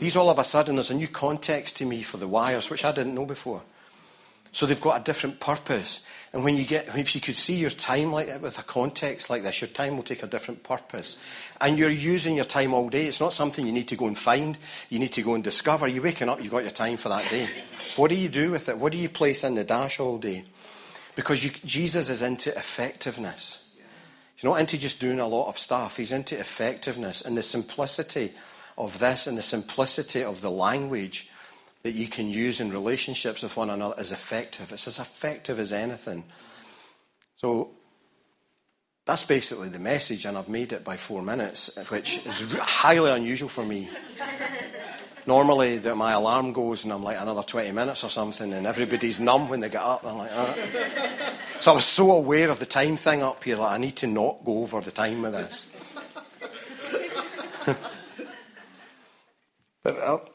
These 0.00 0.16
all 0.16 0.30
of 0.30 0.38
a 0.38 0.44
sudden, 0.44 0.76
there's 0.76 0.90
a 0.90 0.94
new 0.94 1.08
context 1.08 1.76
to 1.76 1.84
me 1.84 2.02
for 2.02 2.16
the 2.16 2.26
wires, 2.26 2.70
which 2.70 2.86
I 2.86 2.90
didn't 2.90 3.14
know 3.14 3.26
before. 3.26 3.62
So 4.50 4.64
they've 4.64 4.80
got 4.80 4.98
a 4.98 5.04
different 5.04 5.40
purpose. 5.40 6.00
And 6.32 6.42
when 6.42 6.56
you 6.56 6.64
get, 6.64 6.88
if 6.96 7.14
you 7.14 7.20
could 7.20 7.36
see 7.36 7.56
your 7.56 7.68
time 7.68 8.10
like 8.10 8.28
that 8.28 8.40
with 8.40 8.58
a 8.58 8.62
context 8.62 9.28
like 9.28 9.42
this, 9.42 9.60
your 9.60 9.68
time 9.68 9.96
will 9.96 10.02
take 10.02 10.22
a 10.22 10.26
different 10.26 10.62
purpose. 10.62 11.18
And 11.60 11.78
you're 11.78 11.90
using 11.90 12.34
your 12.34 12.46
time 12.46 12.72
all 12.72 12.88
day. 12.88 13.06
It's 13.06 13.20
not 13.20 13.34
something 13.34 13.66
you 13.66 13.74
need 13.74 13.88
to 13.88 13.96
go 13.96 14.06
and 14.06 14.16
find. 14.16 14.56
You 14.88 14.98
need 14.98 15.12
to 15.12 15.22
go 15.22 15.34
and 15.34 15.44
discover. 15.44 15.86
You're 15.86 16.02
waking 16.02 16.30
up, 16.30 16.42
you've 16.42 16.50
got 16.50 16.62
your 16.62 16.72
time 16.72 16.96
for 16.96 17.10
that 17.10 17.28
day. 17.28 17.50
What 17.96 18.08
do 18.08 18.14
you 18.14 18.30
do 18.30 18.52
with 18.52 18.70
it? 18.70 18.78
What 18.78 18.92
do 18.92 18.98
you 18.98 19.10
place 19.10 19.44
in 19.44 19.54
the 19.54 19.64
dash 19.64 20.00
all 20.00 20.16
day? 20.16 20.44
Because 21.14 21.44
you, 21.44 21.50
Jesus 21.66 22.08
is 22.08 22.22
into 22.22 22.56
effectiveness. 22.56 23.66
He's 24.34 24.44
not 24.44 24.60
into 24.60 24.78
just 24.78 24.98
doing 24.98 25.20
a 25.20 25.28
lot 25.28 25.48
of 25.48 25.58
stuff. 25.58 25.98
He's 25.98 26.12
into 26.12 26.38
effectiveness 26.38 27.20
and 27.20 27.36
the 27.36 27.42
simplicity 27.42 28.32
of 28.84 28.98
this 28.98 29.26
and 29.26 29.36
the 29.38 29.42
simplicity 29.42 30.22
of 30.22 30.40
the 30.40 30.50
language 30.50 31.30
that 31.82 31.92
you 31.92 32.06
can 32.08 32.28
use 32.28 32.60
in 32.60 32.70
relationships 32.70 33.42
with 33.42 33.56
one 33.56 33.70
another 33.70 33.94
is 33.98 34.12
effective. 34.12 34.72
It's 34.72 34.86
as 34.86 34.98
effective 34.98 35.58
as 35.58 35.72
anything. 35.72 36.24
So 37.36 37.70
that's 39.06 39.24
basically 39.24 39.70
the 39.70 39.78
message, 39.78 40.26
and 40.26 40.36
I've 40.36 40.48
made 40.48 40.72
it 40.72 40.84
by 40.84 40.96
four 40.96 41.22
minutes, 41.22 41.70
which 41.88 42.24
is 42.26 42.54
highly 42.54 43.10
unusual 43.10 43.48
for 43.48 43.64
me. 43.64 43.88
Normally, 45.26 45.78
that 45.78 45.96
my 45.96 46.12
alarm 46.12 46.52
goes 46.52 46.84
and 46.84 46.92
I'm 46.92 47.02
like 47.02 47.20
another 47.20 47.42
20 47.42 47.72
minutes 47.72 48.04
or 48.04 48.10
something, 48.10 48.52
and 48.52 48.66
everybody's 48.66 49.20
numb 49.20 49.48
when 49.48 49.60
they 49.60 49.68
get 49.68 49.82
up. 49.82 50.04
I'm 50.04 50.18
like, 50.18 50.30
ah. 50.34 50.54
So 51.60 51.72
I 51.72 51.74
was 51.76 51.84
so 51.86 52.12
aware 52.12 52.50
of 52.50 52.58
the 52.58 52.66
time 52.66 52.96
thing 52.96 53.22
up 53.22 53.42
here, 53.44 53.56
like 53.56 53.72
I 53.72 53.78
need 53.78 53.96
to 53.96 54.06
not 54.06 54.44
go 54.44 54.62
over 54.62 54.80
the 54.80 54.90
time 54.90 55.22
with 55.22 55.32
this. 55.32 55.66
but 59.82 59.98
I'll, 59.98 60.28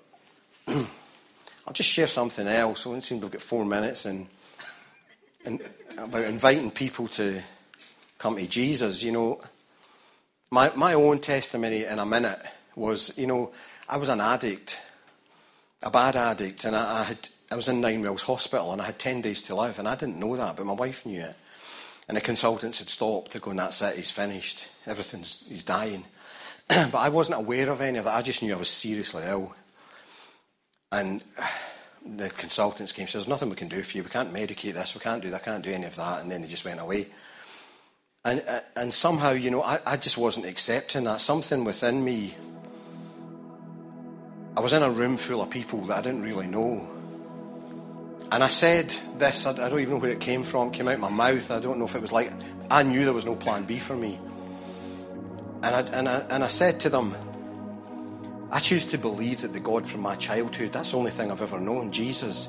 uh, 0.67 0.85
I'll 1.67 1.73
just 1.73 1.89
share 1.89 2.07
something 2.07 2.47
else. 2.47 2.85
I 2.85 2.99
seem 2.99 3.19
to 3.19 3.25
have 3.25 3.33
got 3.33 3.41
four 3.41 3.65
minutes, 3.65 4.05
and, 4.05 4.27
and 5.45 5.61
about 5.97 6.23
inviting 6.23 6.71
people 6.71 7.07
to 7.09 7.41
come 8.17 8.35
to 8.37 8.47
Jesus. 8.47 9.03
You 9.03 9.11
know, 9.11 9.41
my 10.51 10.71
my 10.75 10.93
own 10.93 11.19
testimony 11.19 11.85
in 11.85 11.99
a 11.99 12.05
minute 12.05 12.39
was, 12.75 13.15
you 13.17 13.27
know, 13.27 13.51
I 13.87 13.97
was 13.97 14.09
an 14.09 14.21
addict, 14.21 14.77
a 15.83 15.89
bad 15.89 16.15
addict, 16.15 16.65
and 16.65 16.75
I, 16.75 17.01
I 17.01 17.03
had 17.03 17.29
I 17.51 17.55
was 17.55 17.67
in 17.67 17.81
Ninewells 17.81 18.21
Hospital 18.21 18.71
and 18.71 18.81
I 18.81 18.85
had 18.85 18.99
ten 18.99 19.21
days 19.21 19.41
to 19.43 19.55
live, 19.55 19.79
and 19.79 19.87
I 19.87 19.95
didn't 19.95 20.19
know 20.19 20.35
that, 20.35 20.55
but 20.55 20.65
my 20.65 20.73
wife 20.73 21.05
knew 21.05 21.21
it. 21.21 21.35
And 22.07 22.15
the 22.15 22.21
consultants 22.21 22.79
had 22.79 22.89
stopped. 22.89 23.31
They're 23.31 23.41
going, 23.41 23.57
"That's 23.57 23.81
it. 23.81 23.95
He's 23.95 24.11
finished. 24.11 24.67
Everything's 24.85 25.43
he's 25.47 25.63
dying." 25.63 26.05
but 26.67 26.95
I 26.95 27.09
wasn't 27.09 27.37
aware 27.37 27.69
of 27.69 27.81
any 27.81 27.97
of 27.97 28.05
that. 28.05 28.15
I 28.15 28.21
just 28.21 28.41
knew 28.41 28.53
I 28.53 28.57
was 28.57 28.69
seriously 28.69 29.23
ill. 29.25 29.55
And 30.91 31.23
the 32.05 32.29
consultants 32.29 32.91
came 32.91 33.03
and 33.03 33.09
said, 33.09 33.19
There's 33.19 33.27
nothing 33.27 33.49
we 33.49 33.55
can 33.55 33.67
do 33.67 33.83
for 33.83 33.97
you. 33.97 34.03
We 34.03 34.09
can't 34.09 34.33
medicate 34.33 34.73
this. 34.73 34.93
We 34.93 35.01
can't 35.01 35.21
do 35.21 35.29
that. 35.31 35.41
I 35.41 35.45
can't 35.45 35.63
do 35.63 35.71
any 35.71 35.85
of 35.85 35.95
that. 35.95 36.21
And 36.21 36.31
then 36.31 36.41
they 36.41 36.47
just 36.47 36.65
went 36.65 36.79
away. 36.79 37.07
And, 38.23 38.43
uh, 38.47 38.61
and 38.75 38.91
somehow, 38.91 39.31
you 39.31 39.51
know, 39.51 39.61
I, 39.61 39.79
I 39.85 39.97
just 39.97 40.17
wasn't 40.17 40.47
accepting 40.47 41.03
that. 41.03 41.21
Something 41.21 41.63
within 41.63 42.03
me, 42.03 42.35
I 44.57 44.61
was 44.61 44.73
in 44.73 44.81
a 44.81 44.89
room 44.89 45.17
full 45.17 45.43
of 45.43 45.51
people 45.51 45.81
that 45.87 45.99
I 45.99 46.01
didn't 46.01 46.23
really 46.23 46.47
know. 46.47 46.87
And 48.31 48.43
I 48.43 48.49
said 48.49 48.95
this, 49.17 49.45
I, 49.45 49.53
don't 49.53 49.79
even 49.79 49.93
know 49.93 49.99
where 49.99 50.09
it 50.09 50.19
came 50.19 50.43
from, 50.43 50.69
it 50.69 50.73
came 50.73 50.87
out 50.87 50.99
my 50.99 51.09
mouth. 51.09 51.51
I 51.51 51.59
don't 51.59 51.77
know 51.77 51.85
if 51.85 51.93
it 51.93 52.01
was 52.01 52.11
like, 52.11 52.31
I 52.71 52.81
knew 52.81 53.05
there 53.05 53.13
was 53.13 53.25
no 53.25 53.35
plan 53.35 53.65
B 53.65 53.77
for 53.77 53.95
me. 53.95 54.19
And 55.65 55.75
I, 55.75 55.97
and 55.97 56.07
I, 56.07 56.19
and 56.29 56.43
I 56.43 56.47
said 56.47 56.79
to 56.81 56.91
them, 56.91 57.15
I 58.51 58.59
choose 58.59 58.85
to 58.85 58.99
believe 58.99 59.41
that 59.41 59.51
the 59.51 59.59
God 59.59 59.87
from 59.87 60.01
my 60.01 60.15
childhood, 60.15 60.71
that's 60.73 60.91
the 60.91 60.97
only 60.97 61.09
thing 61.09 61.31
I've 61.31 61.41
ever 61.41 61.59
known, 61.59 61.91
Jesus. 61.91 62.47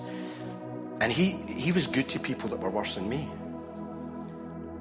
And 1.01 1.11
he, 1.11 1.31
he 1.31 1.73
was 1.73 1.87
good 1.87 2.11
to 2.11 2.19
people 2.21 2.51
that 2.51 2.61
were 2.61 2.69
worse 2.69 2.95
than 2.95 3.09
me. 3.09 3.31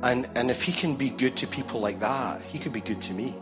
And, 0.03 0.27
and 0.35 0.51
if 0.51 0.63
he 0.63 0.73
can 0.73 0.97
be 0.97 1.11
good 1.11 1.37
to 1.37 1.47
people 1.47 1.79
like 1.79 2.01
that, 2.01 2.41
he 2.41 2.59
could 2.59 2.73
be 2.73 2.81
good 2.81 3.01
to 3.03 3.13
me. 3.13 3.33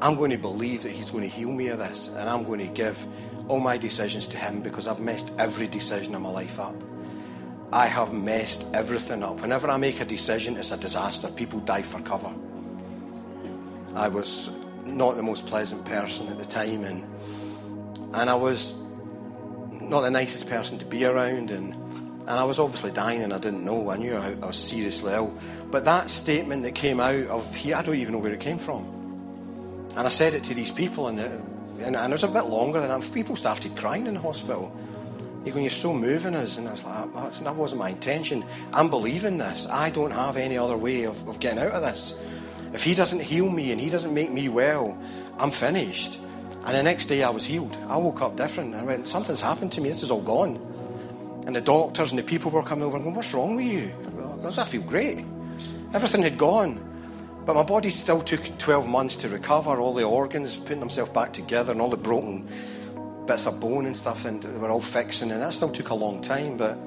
I'm 0.00 0.16
going 0.16 0.32
to 0.32 0.38
believe 0.38 0.82
that 0.82 0.90
he's 0.90 1.12
going 1.12 1.22
to 1.22 1.30
heal 1.30 1.52
me 1.52 1.68
of 1.68 1.78
this, 1.78 2.08
and 2.08 2.28
I'm 2.28 2.42
going 2.42 2.58
to 2.58 2.66
give 2.66 3.06
all 3.46 3.60
my 3.60 3.78
decisions 3.78 4.26
to 4.26 4.38
him 4.38 4.60
because 4.60 4.88
I've 4.88 4.98
messed 4.98 5.30
every 5.38 5.68
decision 5.68 6.16
in 6.16 6.22
my 6.22 6.30
life 6.30 6.58
up. 6.58 6.74
I 7.72 7.86
have 7.86 8.12
messed 8.12 8.66
everything 8.74 9.22
up. 9.22 9.40
Whenever 9.40 9.70
I 9.70 9.76
make 9.76 10.00
a 10.00 10.04
decision, 10.04 10.56
it's 10.56 10.72
a 10.72 10.76
disaster. 10.76 11.28
People 11.28 11.60
die 11.60 11.82
for 11.82 12.00
cover. 12.00 12.34
I 13.94 14.08
was 14.08 14.50
not 14.84 15.16
the 15.16 15.22
most 15.22 15.46
pleasant 15.46 15.84
person 15.84 16.28
at 16.28 16.38
the 16.38 16.44
time, 16.44 16.84
and 16.84 17.04
and 18.14 18.30
I 18.30 18.34
was 18.34 18.74
not 19.70 20.02
the 20.02 20.10
nicest 20.10 20.48
person 20.48 20.78
to 20.78 20.84
be 20.84 21.04
around, 21.04 21.50
and 21.50 21.74
and 21.74 22.30
I 22.30 22.44
was 22.44 22.58
obviously 22.58 22.92
dying, 22.92 23.22
and 23.22 23.32
I 23.32 23.38
didn't 23.38 23.64
know. 23.64 23.90
I 23.90 23.96
knew 23.96 24.14
I, 24.14 24.32
I 24.42 24.46
was 24.46 24.56
seriously 24.56 25.12
ill, 25.12 25.36
but 25.70 25.84
that 25.84 26.10
statement 26.10 26.62
that 26.62 26.74
came 26.74 27.00
out 27.00 27.26
of 27.26 27.54
here, 27.54 27.76
I 27.76 27.82
don't 27.82 27.96
even 27.96 28.12
know 28.12 28.18
where 28.18 28.32
it 28.32 28.40
came 28.40 28.58
from, 28.58 28.84
and 29.96 30.06
I 30.06 30.10
said 30.10 30.34
it 30.34 30.44
to 30.44 30.54
these 30.54 30.70
people, 30.70 31.08
and 31.08 31.18
it, 31.18 31.30
and, 31.80 31.96
and 31.96 32.12
it 32.12 32.14
was 32.14 32.22
a 32.22 32.28
bit 32.28 32.44
longer 32.44 32.80
than 32.80 32.88
that. 32.88 33.12
People 33.12 33.36
started 33.36 33.76
crying 33.76 34.06
in 34.06 34.14
the 34.14 34.20
hospital. 34.20 34.74
You're 35.44 35.54
going, 35.54 35.64
you're 35.64 35.70
so 35.70 35.92
moving 35.92 36.36
us. 36.36 36.56
And 36.56 36.68
I 36.68 36.72
was 36.72 36.84
like, 36.84 37.08
ah, 37.16 37.30
that 37.42 37.56
wasn't 37.56 37.80
my 37.80 37.90
intention. 37.90 38.44
I'm 38.72 38.88
believing 38.88 39.38
this. 39.38 39.66
I 39.68 39.90
don't 39.90 40.12
have 40.12 40.36
any 40.36 40.56
other 40.56 40.76
way 40.76 41.02
of, 41.02 41.26
of 41.28 41.40
getting 41.40 41.58
out 41.58 41.72
of 41.72 41.82
this. 41.82 42.14
If 42.72 42.82
he 42.82 42.94
doesn't 42.94 43.20
heal 43.20 43.48
me 43.48 43.72
and 43.72 43.80
he 43.80 43.90
doesn't 43.90 44.14
make 44.14 44.30
me 44.30 44.48
well, 44.48 44.96
I'm 45.38 45.50
finished. 45.50 46.18
And 46.64 46.76
the 46.76 46.82
next 46.82 47.06
day 47.06 47.22
I 47.22 47.30
was 47.30 47.44
healed. 47.44 47.76
I 47.88 47.96
woke 47.96 48.22
up 48.22 48.36
different. 48.36 48.74
I 48.74 48.82
went, 48.82 49.08
something's 49.08 49.40
happened 49.40 49.72
to 49.72 49.80
me. 49.80 49.88
This 49.88 50.02
is 50.02 50.10
all 50.10 50.22
gone. 50.22 50.56
And 51.46 51.56
the 51.56 51.60
doctors 51.60 52.10
and 52.10 52.18
the 52.18 52.22
people 52.22 52.50
were 52.50 52.62
coming 52.62 52.84
over 52.84 52.96
and 52.96 53.04
going, 53.04 53.16
what's 53.16 53.34
wrong 53.34 53.56
with 53.56 53.66
you? 53.66 53.92
Because 54.36 54.58
I 54.58 54.64
feel 54.64 54.82
great. 54.82 55.24
Everything 55.92 56.22
had 56.22 56.38
gone. 56.38 56.88
But 57.44 57.54
my 57.54 57.64
body 57.64 57.90
still 57.90 58.22
took 58.22 58.56
12 58.58 58.88
months 58.88 59.16
to 59.16 59.28
recover, 59.28 59.80
all 59.80 59.92
the 59.92 60.04
organs 60.04 60.60
putting 60.60 60.78
themselves 60.78 61.10
back 61.10 61.32
together 61.32 61.72
and 61.72 61.80
all 61.80 61.90
the 61.90 61.96
broken 61.96 62.48
bits 63.26 63.46
of 63.46 63.58
bone 63.58 63.86
and 63.86 63.96
stuff, 63.96 64.24
and 64.24 64.42
they 64.42 64.58
were 64.58 64.70
all 64.70 64.80
fixing, 64.80 65.32
and 65.32 65.42
that 65.42 65.52
still 65.52 65.70
took 65.70 65.90
a 65.90 65.94
long 65.94 66.22
time. 66.22 66.56
But 66.56 66.78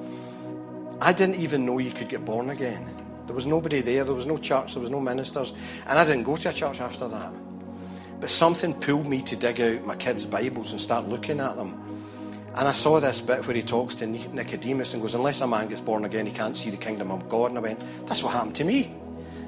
I 1.00 1.12
didn't 1.12 1.36
even 1.36 1.66
know 1.66 1.78
you 1.78 1.90
could 1.90 2.08
get 2.08 2.24
born 2.24 2.48
again. 2.48 3.05
There 3.26 3.34
was 3.34 3.46
nobody 3.46 3.80
there, 3.80 4.04
there 4.04 4.14
was 4.14 4.26
no 4.26 4.36
church, 4.36 4.74
there 4.74 4.82
was 4.82 4.90
no 4.90 5.00
ministers, 5.00 5.52
and 5.86 5.98
I 5.98 6.04
didn't 6.04 6.22
go 6.22 6.36
to 6.36 6.48
a 6.48 6.52
church 6.52 6.80
after 6.80 7.08
that. 7.08 7.32
But 8.20 8.30
something 8.30 8.72
pulled 8.74 9.06
me 9.06 9.22
to 9.22 9.36
dig 9.36 9.60
out 9.60 9.84
my 9.84 9.96
kids' 9.96 10.24
Bibles 10.24 10.72
and 10.72 10.80
start 10.80 11.08
looking 11.08 11.40
at 11.40 11.56
them. 11.56 11.82
And 12.54 12.66
I 12.66 12.72
saw 12.72 12.98
this 13.00 13.20
bit 13.20 13.46
where 13.46 13.54
he 13.54 13.62
talks 13.62 13.96
to 13.96 14.06
Nicodemus 14.06 14.94
and 14.94 15.02
goes, 15.02 15.14
Unless 15.14 15.42
a 15.42 15.46
man 15.46 15.68
gets 15.68 15.82
born 15.82 16.06
again, 16.06 16.24
he 16.24 16.32
can't 16.32 16.56
see 16.56 16.70
the 16.70 16.78
kingdom 16.78 17.10
of 17.10 17.28
God. 17.28 17.50
And 17.50 17.58
I 17.58 17.60
went, 17.60 17.82
That's 18.06 18.22
what 18.22 18.32
happened 18.32 18.56
to 18.56 18.64
me. 18.64 18.94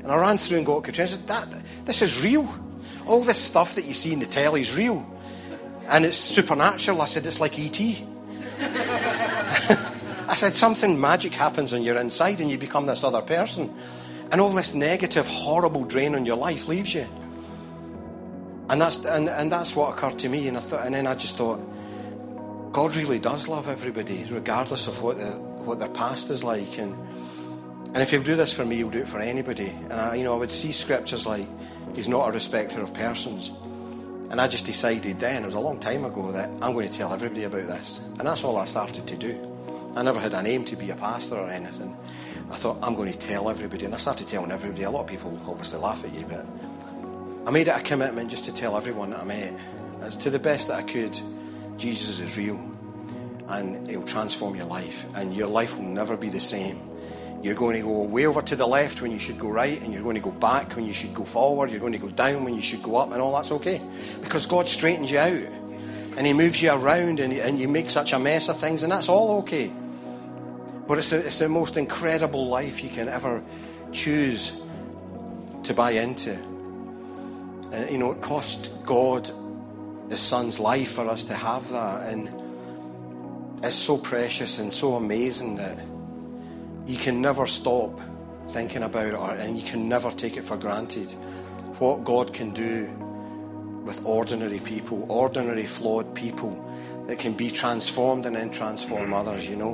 And 0.03 0.13
I 0.13 0.17
ran 0.17 0.37
through 0.37 0.59
and 0.59 0.67
got 0.67 0.85
Katrina 0.85 1.11
and 1.11 1.19
said, 1.19 1.27
that, 1.29 1.63
This 1.87 2.03
is 2.03 2.23
real. 2.23 2.47
All 3.07 3.25
this 3.25 3.39
stuff 3.39 3.77
that 3.77 3.87
you 3.87 3.95
see 3.95 4.13
in 4.13 4.19
the 4.19 4.27
telly 4.27 4.61
is 4.61 4.77
real. 4.77 5.07
And 5.87 6.05
it's 6.05 6.19
supernatural. 6.19 7.01
I 7.01 7.07
said, 7.07 7.27
It's 7.27 7.41
like 7.41 7.59
E.T. 7.59 8.07
I 10.29 10.35
said, 10.35 10.55
something 10.55 11.01
magic 11.01 11.33
happens 11.33 11.73
on 11.73 11.83
your 11.83 11.97
inside 11.97 12.41
and 12.41 12.51
you 12.51 12.59
become 12.59 12.87
this 12.87 13.03
other 13.03 13.23
person. 13.23 13.75
And 14.31 14.41
all 14.41 14.53
this 14.53 14.75
negative, 14.75 15.27
horrible 15.27 15.85
drain 15.85 16.15
on 16.15 16.27
your 16.27 16.37
life 16.37 16.69
leaves 16.69 16.95
you. 16.95 17.07
And 18.69 18.81
that's, 18.81 18.99
and, 18.99 19.29
and 19.29 19.51
that's 19.51 19.75
what 19.75 19.95
occurred 19.95 20.19
to 20.21 20.29
me. 20.29 20.47
And, 20.47 20.59
I 20.59 20.61
thought, 20.61 20.85
and 20.85 20.95
then 20.95 21.07
I 21.07 21.15
just 21.15 21.37
thought, 21.37 21.59
God 22.73 22.95
really 22.95 23.19
does 23.19 23.49
love 23.49 23.67
everybody, 23.69 24.25
regardless 24.31 24.87
of 24.87 25.03
what, 25.03 25.17
the, 25.17 25.31
what 25.65 25.79
their 25.79 25.89
past 25.89 26.29
is 26.29 26.45
like. 26.45 26.79
And, 26.79 26.95
And 27.95 28.03
if 28.03 28.11
he'll 28.11 28.23
do 28.23 28.37
this 28.37 28.53
for 28.53 28.67
me, 28.67 28.77
he'll 28.77 28.91
do 28.91 29.01
it 29.01 29.09
for 29.09 29.19
anybody. 29.19 29.71
And 29.71 29.95
I, 29.95 30.15
you 30.17 30.25
know, 30.25 30.35
I 30.35 30.37
would 30.37 30.53
see 30.53 30.73
scriptures 30.73 31.25
like, 31.25 31.49
he's 31.95 32.07
not 32.07 32.29
a 32.29 32.33
respecter 32.33 32.83
of 32.83 32.93
persons. 32.93 33.51
And 34.31 34.39
I 34.39 34.47
just 34.47 34.67
decided 34.67 35.19
then, 35.19 35.43
it 35.43 35.47
was 35.47 35.55
a 35.55 35.61
long 35.61 35.81
time 35.81 36.05
ago, 36.05 36.31
that 36.33 36.51
I'm 36.61 36.75
going 36.75 36.87
to 36.87 36.95
tell 36.95 37.15
everybody 37.15 37.45
about 37.45 37.67
this. 37.67 38.01
And 38.19 38.29
that's 38.29 38.45
all 38.45 38.59
I 38.59 38.67
started 38.67 39.07
to 39.07 39.17
do. 39.17 39.58
I 39.95 40.03
never 40.03 40.21
had 40.21 40.35
an 40.35 40.47
aim 40.47 40.65
to 40.67 40.77
be 40.77 40.91
a 40.91 40.97
pastor 40.97 41.37
or 41.37 41.49
anything. 41.49 41.97
I 42.51 42.57
thought, 42.57 42.79
I'm 42.83 42.95
going 42.95 43.13
to 43.13 43.19
tell 43.19 43.51
everybody. 43.51 43.85
And 43.85 43.95
I 43.95 43.99
started 43.99 44.29
telling 44.29 44.51
everybody. 44.51 44.83
A 44.85 44.91
lot 44.91 45.03
of 45.03 45.07
people 45.07 45.39
obviously 45.47 45.79
laugh 45.79 46.05
at 46.05 46.15
you, 46.15 46.25
but 46.27 46.47
I 47.47 47.51
made 47.51 47.69
it 47.69 47.77
a 47.77 47.81
commitment 47.81 48.31
just 48.31 48.45
to 48.45 48.53
tell 48.53 48.77
everyone 48.77 49.11
that 49.11 49.21
I 49.21 49.25
met, 49.25 49.61
as 50.01 50.17
to 50.17 50.31
the 50.31 50.39
best 50.39 50.69
that 50.69 50.77
I 50.77 50.83
could, 50.83 51.19
Jesus 51.77 52.21
is 52.21 52.37
real. 52.37 52.61
And 53.49 53.89
it'll 53.89 54.05
transform 54.05 54.55
your 54.55 54.67
life. 54.67 55.07
And 55.15 55.35
your 55.35 55.49
life 55.49 55.77
will 55.77 55.85
never 55.85 56.17
be 56.17 56.29
the 56.29 56.41
same. 56.41 56.81
You're 57.43 57.55
going 57.55 57.77
to 57.77 57.83
go 57.83 58.03
way 58.03 58.27
over 58.27 58.43
to 58.43 58.57
the 58.57 58.67
left 58.67 59.01
when 59.01 59.13
you 59.13 59.19
should 59.19 59.39
go 59.39 59.49
right, 59.49 59.81
and 59.81 59.93
you're 59.93 60.03
going 60.03 60.17
to 60.17 60.21
go 60.21 60.33
back 60.33 60.75
when 60.75 60.85
you 60.85 60.93
should 60.93 61.15
go 61.15 61.25
forward, 61.25 61.71
you're 61.71 61.81
going 61.81 61.93
to 61.93 61.99
go 61.99 62.09
down 62.09 62.45
when 62.45 62.55
you 62.55 62.63
should 62.63 62.83
go 62.83 62.97
up, 62.97 63.13
and 63.13 63.23
all 63.23 63.33
that's 63.33 63.53
okay. 63.53 63.81
Because 64.21 64.47
God 64.47 64.69
straightens 64.69 65.11
you 65.11 65.19
out. 65.19 65.58
And 66.19 66.27
He 66.27 66.33
moves 66.33 66.61
you 66.61 66.73
around, 66.73 67.21
and, 67.21 67.33
and 67.33 67.61
you 67.61 67.69
make 67.69 67.89
such 67.89 68.13
a 68.13 68.19
mess 68.19 68.49
of 68.49 68.59
things, 68.59 68.83
and 68.83 68.91
that's 68.91 69.09
all 69.09 69.39
okay. 69.39 69.73
But 70.89 70.99
it's, 70.99 71.13
it's 71.13 71.39
the 71.39 71.49
most 71.49 71.77
incredible 71.77 72.49
life 72.49 72.83
you 72.83 72.91
can 72.91 73.09
ever 73.09 73.41
choose 73.93 74.53
to 75.63 75.75
buy 75.75 75.93
into. 75.93 76.33
And, 77.71 77.89
you 77.89 77.99
know, 77.99 78.11
it 78.11 78.21
cost 78.21 78.69
God 78.85 79.31
His 80.11 80.19
Son's 80.19 80.59
life 80.59 80.91
for 80.91 81.09
us 81.09 81.23
to 81.25 81.35
have 81.35 81.71
that. 81.71 82.13
And 82.13 82.29
it's 83.63 83.77
so 83.77 83.97
precious 83.97 84.59
and 84.59 84.73
so 84.73 84.97
amazing 84.97 85.55
that 85.57 85.79
you 86.85 86.97
can 86.97 87.23
never 87.23 87.47
stop 87.47 88.01
thinking 88.49 88.83
about 88.83 89.13
it, 89.37 89.47
and 89.47 89.57
you 89.57 89.63
can 89.63 89.89
never 89.89 90.11
take 90.11 90.37
it 90.37 90.43
for 90.43 90.57
granted. 90.57 91.13
What 91.79 92.03
God 92.03 92.35
can 92.35 92.51
do 92.51 92.91
with 93.89 94.05
ordinary 94.05 94.59
people, 94.59 95.11
ordinary 95.11 95.65
flawed 95.65 96.15
people 96.15 96.53
that 97.07 97.19
can 97.19 97.33
be 97.33 97.51
transformed 97.51 98.27
and 98.27 98.37
then 98.37 98.51
transform 98.51 99.15
others, 99.15 99.49
you 99.49 99.57
know. 99.57 99.73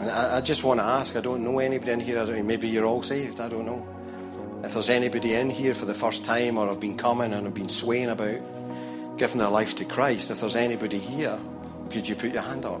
And 0.00 0.10
I, 0.10 0.38
I 0.38 0.40
just 0.40 0.64
want 0.64 0.80
to 0.80 0.84
ask 0.84 1.14
I 1.14 1.20
don't 1.20 1.44
know 1.44 1.58
anybody 1.58 1.92
in 1.92 2.00
here, 2.00 2.24
maybe 2.42 2.66
you're 2.66 2.86
all 2.86 3.02
saved, 3.02 3.38
I 3.38 3.50
don't 3.50 3.66
know. 3.66 3.86
If 4.64 4.72
there's 4.72 4.88
anybody 4.88 5.34
in 5.34 5.50
here 5.50 5.74
for 5.74 5.84
the 5.84 5.92
first 5.92 6.24
time 6.24 6.56
or 6.56 6.68
have 6.68 6.80
been 6.80 6.96
coming 6.96 7.34
and 7.34 7.44
have 7.44 7.52
been 7.52 7.68
swaying 7.68 8.08
about 8.08 8.40
giving 9.18 9.36
their 9.36 9.50
life 9.50 9.74
to 9.76 9.84
Christ, 9.84 10.30
if 10.30 10.40
there's 10.40 10.56
anybody 10.56 10.98
here, 10.98 11.38
could 11.90 12.08
you 12.08 12.16
put 12.16 12.32
your 12.32 12.42
hand 12.42 12.64
up? 12.64 12.80